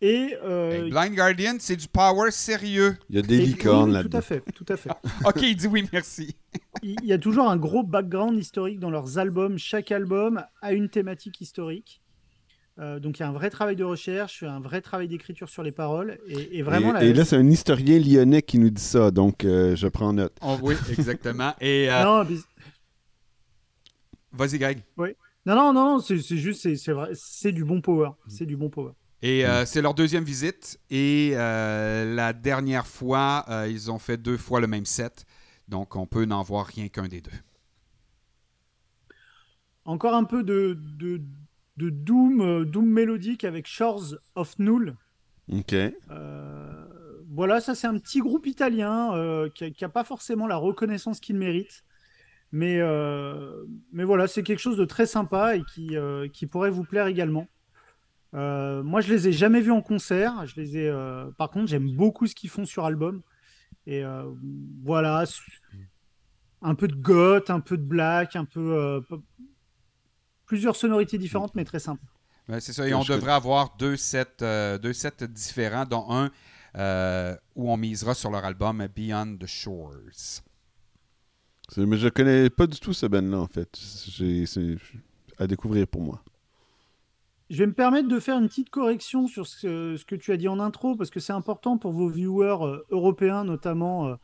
[0.00, 2.96] Et, euh, Hey, Blind Guardian, c'est du power sérieux.
[3.10, 4.10] Il y a des licornes là-dedans.
[4.10, 4.90] Tout à fait, tout à fait.
[5.26, 6.36] Ok, il dit oui, merci.
[6.82, 9.58] Il il y a toujours un gros background historique dans leurs albums.
[9.58, 12.00] Chaque album a une thématique historique.
[12.78, 15.62] Euh, donc il y a un vrai travail de recherche, un vrai travail d'écriture sur
[15.64, 16.18] les paroles.
[16.28, 19.44] Et, et vraiment, et, et là, c'est un historien lyonnais qui nous dit ça, donc
[19.44, 20.36] euh, je prends note.
[20.42, 21.54] Oh, oui, exactement.
[21.60, 22.36] Et euh, non, mais-
[24.32, 24.82] vas-y, Greg.
[24.96, 28.10] non, non, non, c'est c'est juste, c'est- c'est vrai, c'est du bon power.
[28.28, 28.92] C'est du bon power.
[29.22, 30.78] Et euh, c'est leur deuxième visite.
[30.90, 35.24] Et euh, la dernière fois, euh, ils ont fait deux fois le même set.
[35.66, 37.32] Donc, on peut n'en voir rien qu'un des deux.
[39.84, 41.20] Encore un peu de, de,
[41.78, 44.96] de doom, euh, doom mélodique avec Shores of Null.
[45.50, 45.72] OK.
[45.72, 46.84] Euh,
[47.30, 51.36] voilà, ça c'est un petit groupe italien euh, qui n'a pas forcément la reconnaissance qu'il
[51.36, 51.84] mérite.
[52.50, 52.80] Mais,
[53.92, 55.96] mais voilà, c'est quelque chose de très sympa et qui,
[56.32, 57.46] qui pourrait vous plaire également.
[58.34, 60.46] Euh, moi, je les ai jamais vus en concert.
[60.46, 63.22] Je les ai, euh, par contre, j'aime beaucoup ce qu'ils font sur album.
[63.86, 64.24] Et euh,
[64.82, 65.24] voilà,
[66.62, 69.02] un peu de goth, un peu de black, un peu
[70.48, 72.02] plusieurs sonorités différentes, mais très simples.
[72.48, 72.88] Ouais, c'est ça.
[72.88, 76.30] Et on je devrait avoir deux sets, euh, deux sets différents, dont un
[76.76, 80.42] euh, où on misera sur leur album Beyond the Shores.
[81.76, 83.68] Mais je connais pas du tout ce band-là, en fait.
[84.08, 84.76] J'ai- C'est
[85.38, 86.22] à découvrir pour moi.
[87.50, 90.36] Je vais me permettre de faire une petite correction sur ce, ce que tu as
[90.36, 94.14] dit en intro, parce que c'est important pour vos viewers euh, européens, notamment euh,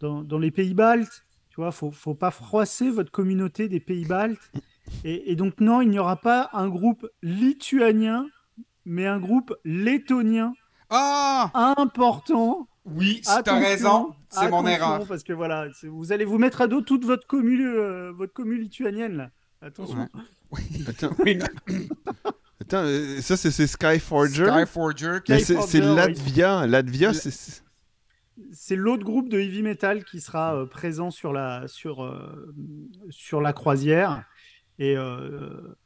[0.00, 1.24] dans, dans les pays baltes.
[1.50, 4.50] Tu vois, faut, faut pas froisser votre communauté des pays baltes.
[5.04, 8.26] Et, et donc, non, il n'y aura pas un groupe lituanien,
[8.84, 10.52] mais un groupe lettonien
[10.90, 11.74] Ah!
[11.78, 12.68] important.
[12.86, 14.14] Oui, t'as Attention, raison.
[14.28, 15.06] C'est mon attention, erreur.
[15.06, 18.56] Parce que voilà, vous allez vous mettre à dos toute votre commu, euh, votre commu
[18.58, 19.30] lituanienne, là.
[19.62, 20.06] Attention.
[20.50, 20.60] Ouais.
[20.86, 21.38] Attends, Oui,
[22.60, 24.46] attends euh, ça, c'est Skyforger?
[24.50, 25.18] Skyforger.
[25.26, 25.94] c'est c'est oui.
[25.96, 26.66] Latvia.
[26.66, 27.62] Latvia, La- c'est- c'est...
[28.52, 32.54] c'est l'autre groupe de heavy metal qui sera euh, présent sur la, sur, euh,
[33.08, 34.24] sur la croisière.
[34.78, 35.76] Et euh,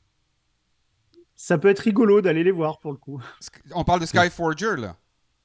[1.34, 3.20] ça peut être rigolo d'aller les voir pour le coup.
[3.74, 4.96] On parle de Skyforger, là.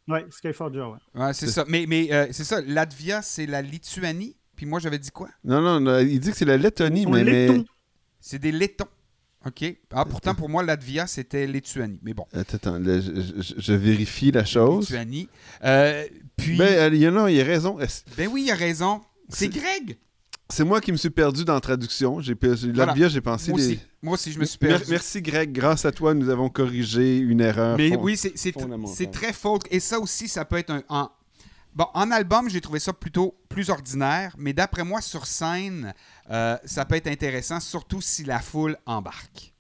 [0.08, 1.22] Ouais, Skyforger, ouais.
[1.22, 1.66] Ouais, c'est ça.
[1.68, 2.62] Mais, mais euh, c'est ça.
[2.62, 4.36] Latvia, c'est la Lituanie?
[4.56, 5.30] Puis moi, j'avais dit quoi?
[5.44, 7.64] Non, non, non, il dit que c'est la Lettonie, mais...
[8.20, 8.88] C'est des Lettons.
[9.46, 9.66] OK.
[9.92, 12.00] Ah, pourtant, pour moi, Latvia, c'était Lituanie.
[12.02, 12.26] Mais bon.
[12.32, 13.02] Attends, attends, je,
[13.42, 14.86] je- je vérifie la chose.
[14.90, 15.28] Lituanie.
[15.66, 16.06] Euh,
[16.38, 16.56] puis.
[16.58, 17.78] Ben, euh, il y en a, il a raison.
[18.16, 19.02] Ben oui, il a raison.
[19.28, 19.98] C'est- Greg.
[20.50, 22.20] C'est moi qui me suis perdu dans la traduction.
[22.20, 23.08] J'ai, Voilà.
[23.10, 24.86] J'ai pensé Moi aussi, moi aussi, je me suis perdu.
[24.90, 27.78] Merci Greg, grâce à toi, nous avons corrigé une erreur.
[27.78, 29.64] Mais fond- oui, c'est très folk.
[29.72, 30.84] Et ça aussi, ça peut être un.
[30.90, 31.10] En,
[31.74, 35.94] bon, en album, j'ai trouvé ça plutôt plus ordinaire, mais d'après moi, sur scène,
[36.30, 39.54] euh, ça peut être intéressant, surtout si la foule embarque.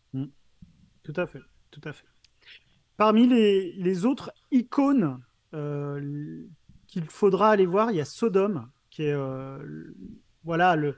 [1.03, 2.05] Tout à fait, tout à fait.
[2.95, 5.19] Parmi les, les autres icônes
[5.53, 6.43] euh,
[6.87, 9.57] qu'il faudra aller voir, il y a Sodom, qui est euh,
[10.43, 10.97] voilà, le,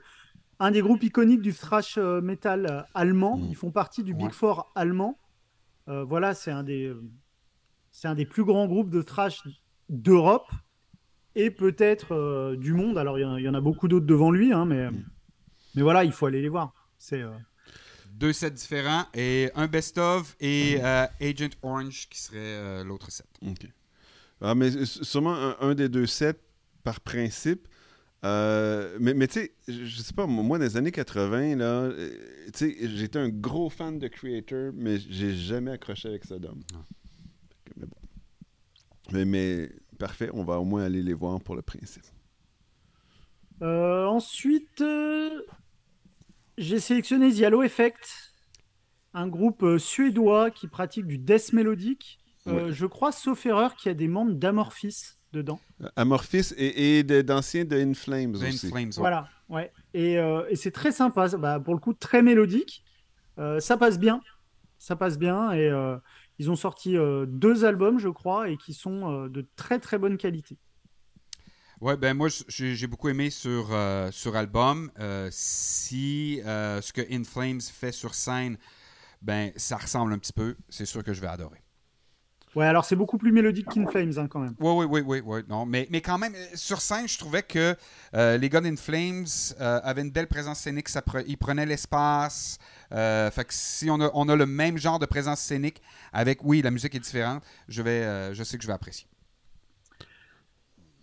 [0.58, 3.36] un des groupes iconiques du thrash euh, metal euh, allemand.
[3.36, 3.46] Mm.
[3.50, 4.32] Ils font partie du Big.
[4.32, 5.18] Four allemand.
[5.88, 6.92] Euh, voilà, c'est un, des,
[7.92, 9.42] c'est un des plus grands groupes de thrash
[9.88, 10.50] d'Europe
[11.34, 12.98] et peut-être euh, du monde.
[12.98, 14.88] Alors, il y en a- il y, en a beaucoup d'autres devant lui, hein, mais,
[15.74, 16.72] mais voilà, il faut aller les voir.
[16.98, 17.22] C'est.
[17.22, 17.30] euh,
[18.10, 23.26] Deux sets différents et un best-of et euh, Agent Orange qui serait euh, l'autre set.
[23.46, 23.68] OK.
[24.40, 26.40] Ah, mais sûrement un, un des deux sets
[26.82, 27.68] par principe.
[28.24, 32.10] Euh, mais mais tu sais, je sais pas, moi, dans les années 80, là, euh,
[32.52, 36.60] tu sais, j'étais un gros fan de Creator, mais j'ai jamais accroché avec Sodom.
[36.74, 36.78] Ah.
[37.76, 37.96] Mais bon.
[39.12, 42.04] Mais, mais parfait, on va au moins aller les voir pour le principe.
[43.62, 45.42] Euh, ensuite, euh,
[46.58, 48.34] j'ai sélectionné The Halo Effect,
[49.14, 52.20] un groupe euh, suédois qui pratique du death mélodique.
[52.48, 52.72] Euh, Ouais.
[52.72, 55.60] Je crois, sauf erreur, qu'il y a des membres d'Amorphis dedans.
[55.82, 58.68] Euh, Amorphis et, d'anciens de In Flames The In aussi.
[58.68, 58.92] Flames, ouais.
[58.96, 59.72] Voilà, ouais.
[59.94, 62.84] Et, euh, et c'est très sympa, bah, pour le coup, très mélodique.
[63.38, 64.20] Euh, ça passe bien,
[64.78, 65.52] ça passe bien.
[65.52, 65.96] Et euh,
[66.38, 69.98] ils ont sorti euh, deux albums, je crois, et qui sont euh, de très très
[69.98, 70.58] bonne qualité.
[71.80, 74.90] Ouais, ben moi, j'ai j'ai beaucoup aimé sur, euh, sur album.
[74.98, 78.56] Euh, si euh, ce que In Flames fait sur scène,
[79.20, 81.60] ben ça ressemble un petit peu, c'est sûr que je vais adorer.
[82.56, 84.54] Ouais, alors c'est beaucoup plus mélodique qu'In Flames, hein, quand même.
[84.58, 85.40] Oui, oui, oui, oui, oui.
[85.48, 87.76] Non, mais, mais quand même, euh, sur scène, je trouvais que
[88.14, 89.26] euh, les gars d'In Flames
[89.60, 90.88] euh, avaient une belle présence scénique.
[90.88, 92.58] Ça pre- ils prenaient l'espace.
[92.92, 95.82] Euh, fait que si on a, on a le même genre de présence scénique,
[96.14, 99.06] avec, oui, la musique est différente, je, vais, euh, je sais que je vais apprécier.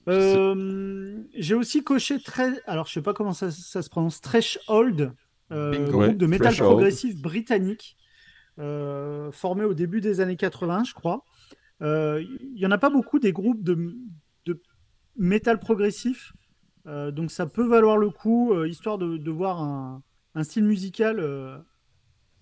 [0.09, 2.61] Euh, j'ai aussi coché très.
[2.65, 4.19] Alors, je sais pas comment ça, ça se prononce.
[4.21, 5.13] Threshold,
[5.51, 5.91] euh, Bingo.
[5.91, 6.71] groupe Ouais, de métal Threshold.
[6.71, 7.95] progressif britannique,
[8.59, 11.23] euh, formé au début des années 80, je crois.
[11.81, 13.95] Euh, Il y en a pas beaucoup des groupes de,
[14.45, 14.61] de
[15.17, 16.33] métal progressif,
[16.87, 20.01] euh, donc ça peut valoir le coup, euh, histoire de, de voir un,
[20.35, 21.19] un style musical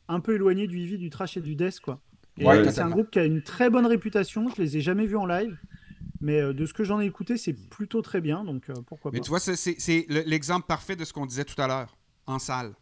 [0.08, 2.02] un peu éloigné du heavy, du trash et du death, quoi.
[2.40, 4.50] Ouais, c'est un groupe qui a une très bonne réputation.
[4.50, 5.58] Je les ai jamais vus en live.
[6.22, 9.20] Mais de ce que j'en ai écouté, c'est plutôt très bien, donc euh, pourquoi Mais
[9.20, 9.24] pas.
[9.24, 11.98] tu vois, c'est- c'est c'est le- l'exemple parfait de ce qu'on disait tout à l'heure,
[12.28, 12.76] en salle.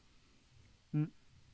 [0.93, 1.06] Mm.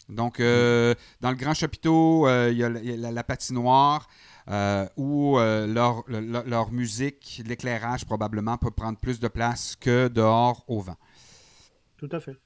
[0.10, 2.70] Donc, euh, dans le grand chapiteau, euh, il y a,
[3.12, 4.08] la patinoire
[4.50, 9.76] euh, où euh, leur, le- le- leur musique, l'éclairage probablement peut prendre plus de place
[9.76, 10.98] que dehors au vent.
[11.98, 12.38] Tout à fait.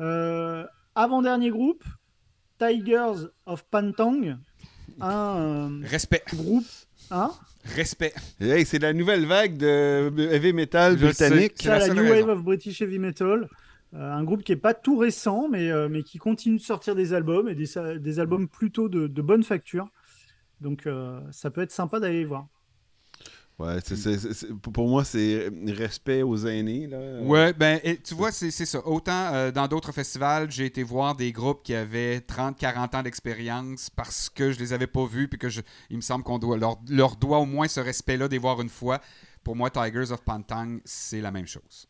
[0.00, 1.84] Euh, Avant-dernier groupe,
[2.58, 4.36] Tigers of Pantang,
[5.00, 6.66] un euh, Respect, groupe.
[7.10, 7.30] Hein?
[7.76, 8.12] Respect.
[8.40, 11.52] Hey, c'est la nouvelle vague de heavy metal Je britannique.
[11.56, 12.26] C'est ça, la la New raison.
[12.26, 13.48] Wave of British Heavy Metal.
[13.94, 16.94] Euh, un groupe qui est pas tout récent, mais, euh, mais qui continue de sortir
[16.94, 17.66] des albums et des,
[17.98, 19.88] des albums plutôt de, de bonne facture.
[20.60, 22.46] Donc euh, ça peut être sympa d'aller les voir.
[23.58, 26.86] Ouais, c'est- c'est- c'est- c'est- pour pour moi, c'est respect aux aînés.
[26.86, 27.20] Là.
[27.20, 28.86] Ouais, ben, et tu vois, c'est c'est ça.
[28.86, 33.02] Autant euh, dans d'autres festivals, j'ai été voir des groupes qui avaient 30, 40 ans
[33.02, 36.38] d'expérience parce que je les avais pas vus, puis que je, il me semble qu'on
[36.38, 38.98] doit leur, leur doit au moins ce respect-là de les voir une fois.
[39.44, 41.86] Pour moi, Tigers of Pantang, c'est la même chose.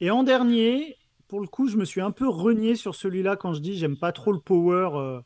[0.00, 0.96] Et en dernier,
[1.28, 3.96] pour le coup, je me suis un peu renié sur celui-là quand je dis j'aime
[3.96, 4.90] pas trop le power.
[4.94, 5.20] euh,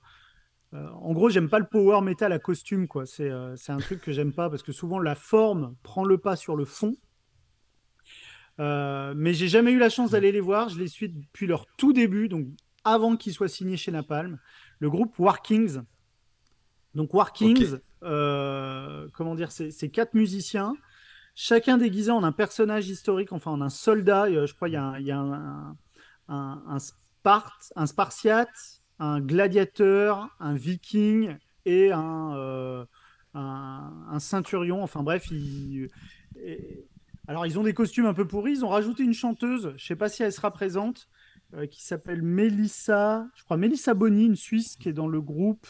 [0.74, 3.06] euh, en gros, j'aime pas le power metal à costume, quoi.
[3.06, 6.18] C'est euh, c'est un truc que j'aime pas parce que souvent la forme prend le
[6.18, 6.94] pas sur le fond.
[8.58, 10.68] Euh, mais j'ai jamais eu la chance d'aller les voir.
[10.68, 12.46] Je les suis depuis leur tout début, donc
[12.84, 14.38] avant qu'ils soient signés chez Napalm.
[14.78, 15.80] Le groupe Warkings.
[16.94, 20.74] Donc Warkings, euh, comment dire, c'est quatre musiciens
[21.36, 24.28] chacun déguisé en un personnage historique, enfin en un soldat.
[24.46, 25.76] Je crois qu'il y a, un, il y a un,
[26.28, 32.84] un- un Sparte, un Spartiate, un gladiateur, un viking et un, euh,
[33.34, 34.82] un, ceinturion.
[34.82, 35.88] Enfin bref, ils-
[37.26, 38.52] alors ils ont des costumes un peu pourris.
[38.52, 41.08] Ils ont rajouté une chanteuse, je sais pas si elle sera présente,
[41.54, 45.66] euh, qui s'appelle Mélissa, je crois Mélissa Boni, une Suisse qui est dans le groupe.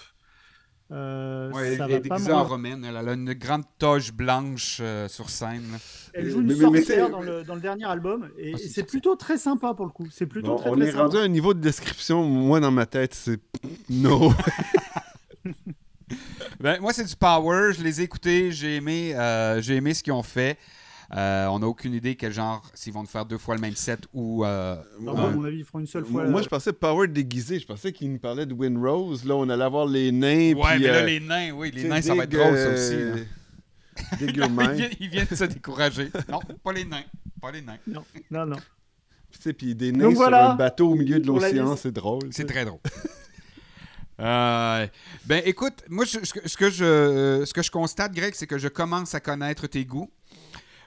[0.92, 2.84] Euh, Ouais, ça elle va est pas déguisée me- en romaine.
[2.84, 5.62] Elle a une grande toge blanche euh, sur scène.
[5.72, 5.78] là.
[6.14, 8.52] Elle joue une Mais- mais- mais sorcière c'est- dans le, dans le dernier album et,
[8.54, 10.08] Ah, c'est plutôt très sympa pour le coup.
[10.10, 11.02] C'est plutôt Bon, très, on très est sympa.
[11.04, 13.38] rendu à un niveau de description, moi, dans ma tête, c'est
[13.88, 14.32] no.
[16.60, 17.72] Ben, moi, c'est du power.
[17.72, 18.50] Je les ai écoutés.
[18.52, 20.58] J'ai aimé, euh, j'ai aimé ce qu'ils ont fait.
[21.16, 23.74] Euh, on n'a aucune idée quel genre, s'ils vont nous faire deux fois le même
[23.74, 24.44] set ou.
[24.44, 25.16] euh, Non.
[25.16, 26.24] À mon avis, ils feront une seule fois.
[26.28, 27.58] Moi, euh, je pensais Power déguisé.
[27.58, 29.24] Je pensais qu'il nous parlait de Windrose.
[29.24, 30.54] Là, on allait avoir les nains.
[30.54, 32.70] Ouais, puis, mais là, euh, les nains, oui, les nains, ça va être drôle, ça
[32.70, 32.94] aussi.
[32.96, 33.14] là.
[34.20, 36.10] Ils, viennent, ils viennent de se décourager.
[36.28, 37.02] Non, pas les nains.
[37.42, 37.78] Pas les nains.
[37.86, 38.56] Non, non, non.
[39.30, 41.76] Puis, tu sais, puis des nains Donc sur voilà, un bateau au milieu de l'océan,
[41.76, 42.22] c'est drôle.
[42.30, 42.78] C'est très drôle.
[44.22, 44.86] Euh,
[45.24, 48.68] ben écoute, moi je- ce que je ce que je constate, Greg, c'est que je
[48.68, 50.10] commence à connaître tes goûts.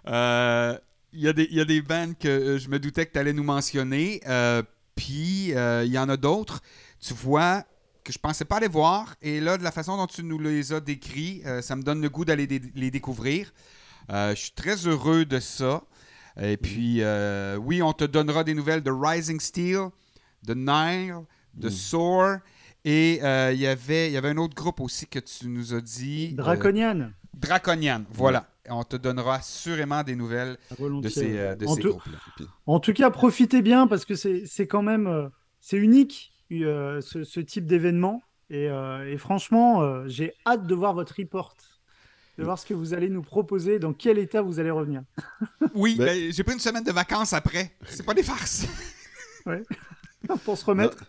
[0.07, 0.77] Euh,
[1.15, 3.13] Il y, a des- il y a des bands que euh, je me doutais que
[3.13, 4.19] tu allais nous mentionner.
[4.27, 4.63] euh,
[4.95, 6.61] Puis euh, il y en a d'autres,
[6.99, 7.63] tu vois,
[8.03, 9.15] que je pensais pas aller voir.
[9.21, 12.01] Et là, de la façon dont tu nous les as décrits, euh, ça me donne
[12.01, 13.53] le goût d'aller dé- les découvrir.
[14.11, 15.83] Euh, je suis très heureux de ça.
[16.41, 19.89] Et puis, euh, oui, on te donnera des nouvelles de Rising Steel,
[20.43, 21.17] de Nile,
[21.53, 21.71] de Mm.
[21.71, 22.39] Soar.
[22.85, 25.73] Et euh, il y avait- il y avait un autre groupe aussi que tu nous
[25.75, 26.29] as dit.
[26.33, 28.47] euh, Draconian, Draconian, voilà.
[28.69, 32.45] On te donnera assurément des nouvelles de ces, euh, de En ces tout- groupes-là.
[32.65, 35.27] En tout cas, profitez bien parce que c'est c'est quand même euh,
[35.59, 38.21] c'est unique euh, ce, ce type d'événement.
[38.49, 41.55] Et, euh, et franchement, euh, j'ai hâte de voir votre report,
[42.37, 45.01] de voir ce que vous allez nous proposer, dans quel état vous allez revenir.
[45.73, 47.71] Oui, Ben- ben, j'ai pris une semaine de vacances après.
[47.87, 48.67] C'est pas des farces.
[50.45, 51.03] Pour se remettre.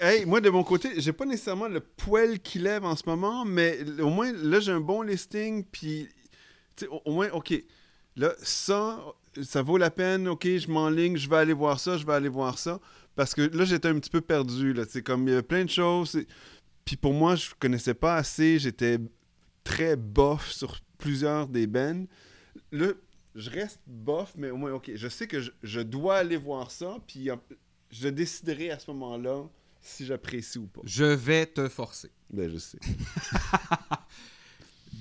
[0.00, 3.44] Hey, moi, de mon côté, j'ai pas nécessairement le poil qui lève en ce moment,
[3.44, 6.08] mais au moins, là, j'ai un bon listing, puis,
[7.04, 7.54] au, moins, OK,
[8.16, 9.04] là, ça,
[9.42, 12.28] ça vaut la peine, OK, je m'enligne, je vais aller voir ça, je vais aller
[12.28, 12.80] voir ça,
[13.16, 15.70] parce que là, j'étais un petit peu perdu, c'est comme, il y a plein de
[15.70, 16.24] choses,
[16.84, 18.98] puis pour moi, je connaissais pas assez, j'étais
[19.64, 22.06] très bof sur plusieurs des bands.
[22.70, 22.88] Là,
[23.34, 26.70] je reste bof, mais au moins, OK, je sais que je, je dois aller voir
[26.70, 27.30] ça, puis
[27.94, 29.42] je déciderai à ce moment-là
[29.80, 30.80] si j'apprécie ou pas.
[30.84, 32.10] Je vais te forcer.
[32.30, 32.78] Ben, je sais.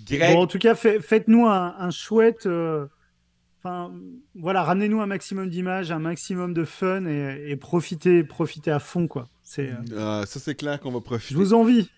[0.08, 2.46] Greg, Bon, en tout cas, fait- faites-nous un, un chouette.
[2.46, 2.88] euh,
[3.66, 3.94] Enfin,
[4.36, 9.08] voilà, ramenez-nous un maximum d'images, un maximum de fun et, et profitez, profitez à fond,
[9.08, 9.30] quoi.
[9.42, 9.76] C'est, euh,
[10.22, 11.34] Ah, ça, c'est clair qu'on va profiter.
[11.34, 11.90] je vous envie.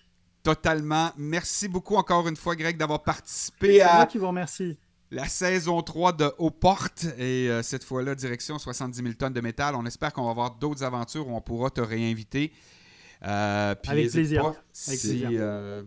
[0.43, 1.09] totalement.
[1.17, 4.77] Merci beaucoup encore une fois, Greg, d'avoir participé C'est moi à qui vous remercie.
[5.15, 7.05] La saison 3 de Aux Portes.
[7.17, 9.73] Et euh, cette fois-là, direction 70 000 tonnes de métal.
[9.75, 12.51] On espère qu'on va avoir d'autres aventures où on pourra te réinviter.
[13.23, 14.41] Euh, puis Avec plaisir.
[14.43, 15.29] pas, Avec si, plaisir.
[15.33, 15.83] euh,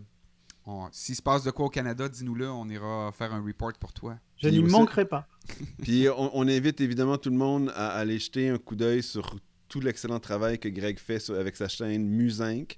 [0.65, 2.49] on- S'il se passe de quoi au Canada, dis-nous-le.
[2.49, 4.17] On ira faire un report pour toi.
[4.37, 5.27] Je n'y manquerai pas.
[5.81, 9.35] Puis on, on invite évidemment tout le monde à aller jeter un coup d'œil sur
[9.67, 12.75] tout l'excellent travail que Greg fait sur- avec sa chaîne Musinc.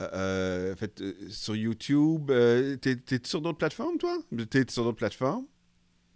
[0.00, 2.30] Euh, euh, fait, euh, sur YouTube.
[2.30, 4.16] euh, t'es, t'es sur d'autres plateformes, toi?
[4.50, 5.44] T'es sur d'autres plateformes?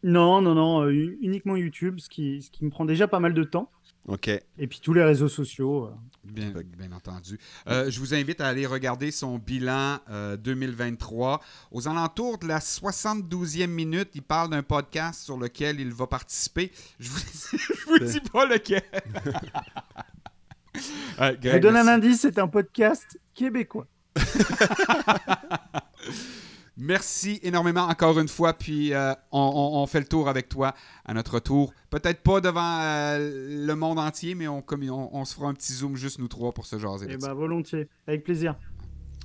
[0.02, 3.34] Non, non, non, euh, uniquement YouTube, ce qui, ce qui me prend déjà pas mal
[3.34, 3.70] de temps.
[4.06, 4.28] OK.
[4.28, 5.86] Et puis tous les réseaux sociaux.
[5.86, 5.90] euh.
[6.22, 6.52] Bien,
[6.92, 7.38] entendu.
[7.68, 11.40] Euh, je vous invite à aller regarder son bilan euh, 2023.
[11.72, 16.70] Aux alentours de la 72e minute, il parle d'un podcast sur lequel il va participer.
[17.00, 17.18] Je vous,
[17.52, 18.82] je vous dis pas lequel.
[21.18, 23.86] Euh, Je Greg, vous donne un indice, c'est un podcast québécois.
[26.78, 28.52] Merci énormément encore une fois.
[28.52, 30.74] Puis euh, on, on- on fait le tour avec toi
[31.04, 31.72] à notre tour.
[31.90, 35.54] Peut-être pas devant euh, le monde entier, mais on, comme, on, on se fera un
[35.54, 37.06] petit zoom juste nous trois pour se jaser.
[37.10, 38.56] Eh ben, volontiers, avec plaisir.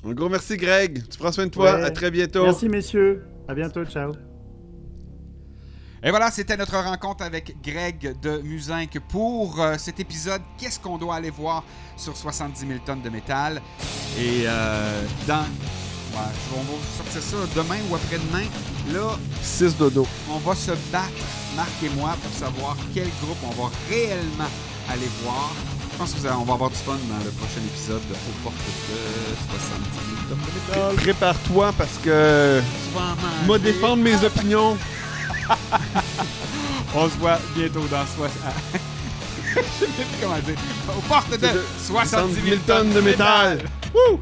[0.05, 1.07] Un gros merci, Greg.
[1.09, 1.75] Tu prends soin de toi.
[1.75, 1.83] Ouais.
[1.83, 2.43] À très bientôt.
[2.43, 3.23] Merci, messieurs.
[3.47, 4.13] À bientôt, ciao.
[6.03, 10.41] Et voilà, c'était notre rencontre avec Greg de Musinc pour euh, cet épisode.
[10.57, 11.63] Qu'est-ce qu'on doit aller voir
[11.95, 13.61] sur 70 000 tonnes de métal?
[14.17, 15.45] Et euh, dans.
[16.13, 18.45] Ouais, on va sortir ça demain ou après-demain.
[18.93, 20.07] Là, 6 dodo.
[20.29, 21.11] on va se battre,
[21.55, 24.49] Marc et moi, pour savoir quel groupe on va réellement
[24.89, 25.51] aller voir.
[25.91, 28.55] Je pense qu'on va avoir du fun dans le prochain épisode de Aux portes
[28.89, 28.97] de
[29.51, 30.95] 70 000 tonnes de métal.
[30.95, 32.61] Prépare-toi parce que.
[33.43, 34.77] Tu vas défendre mes opinions.
[36.95, 38.29] On se voit bientôt dans 60.
[39.53, 40.55] Je sais plus comment dire.
[40.97, 43.59] Aux portes de 70 000 tonnes de métal.
[43.93, 44.19] Wouh!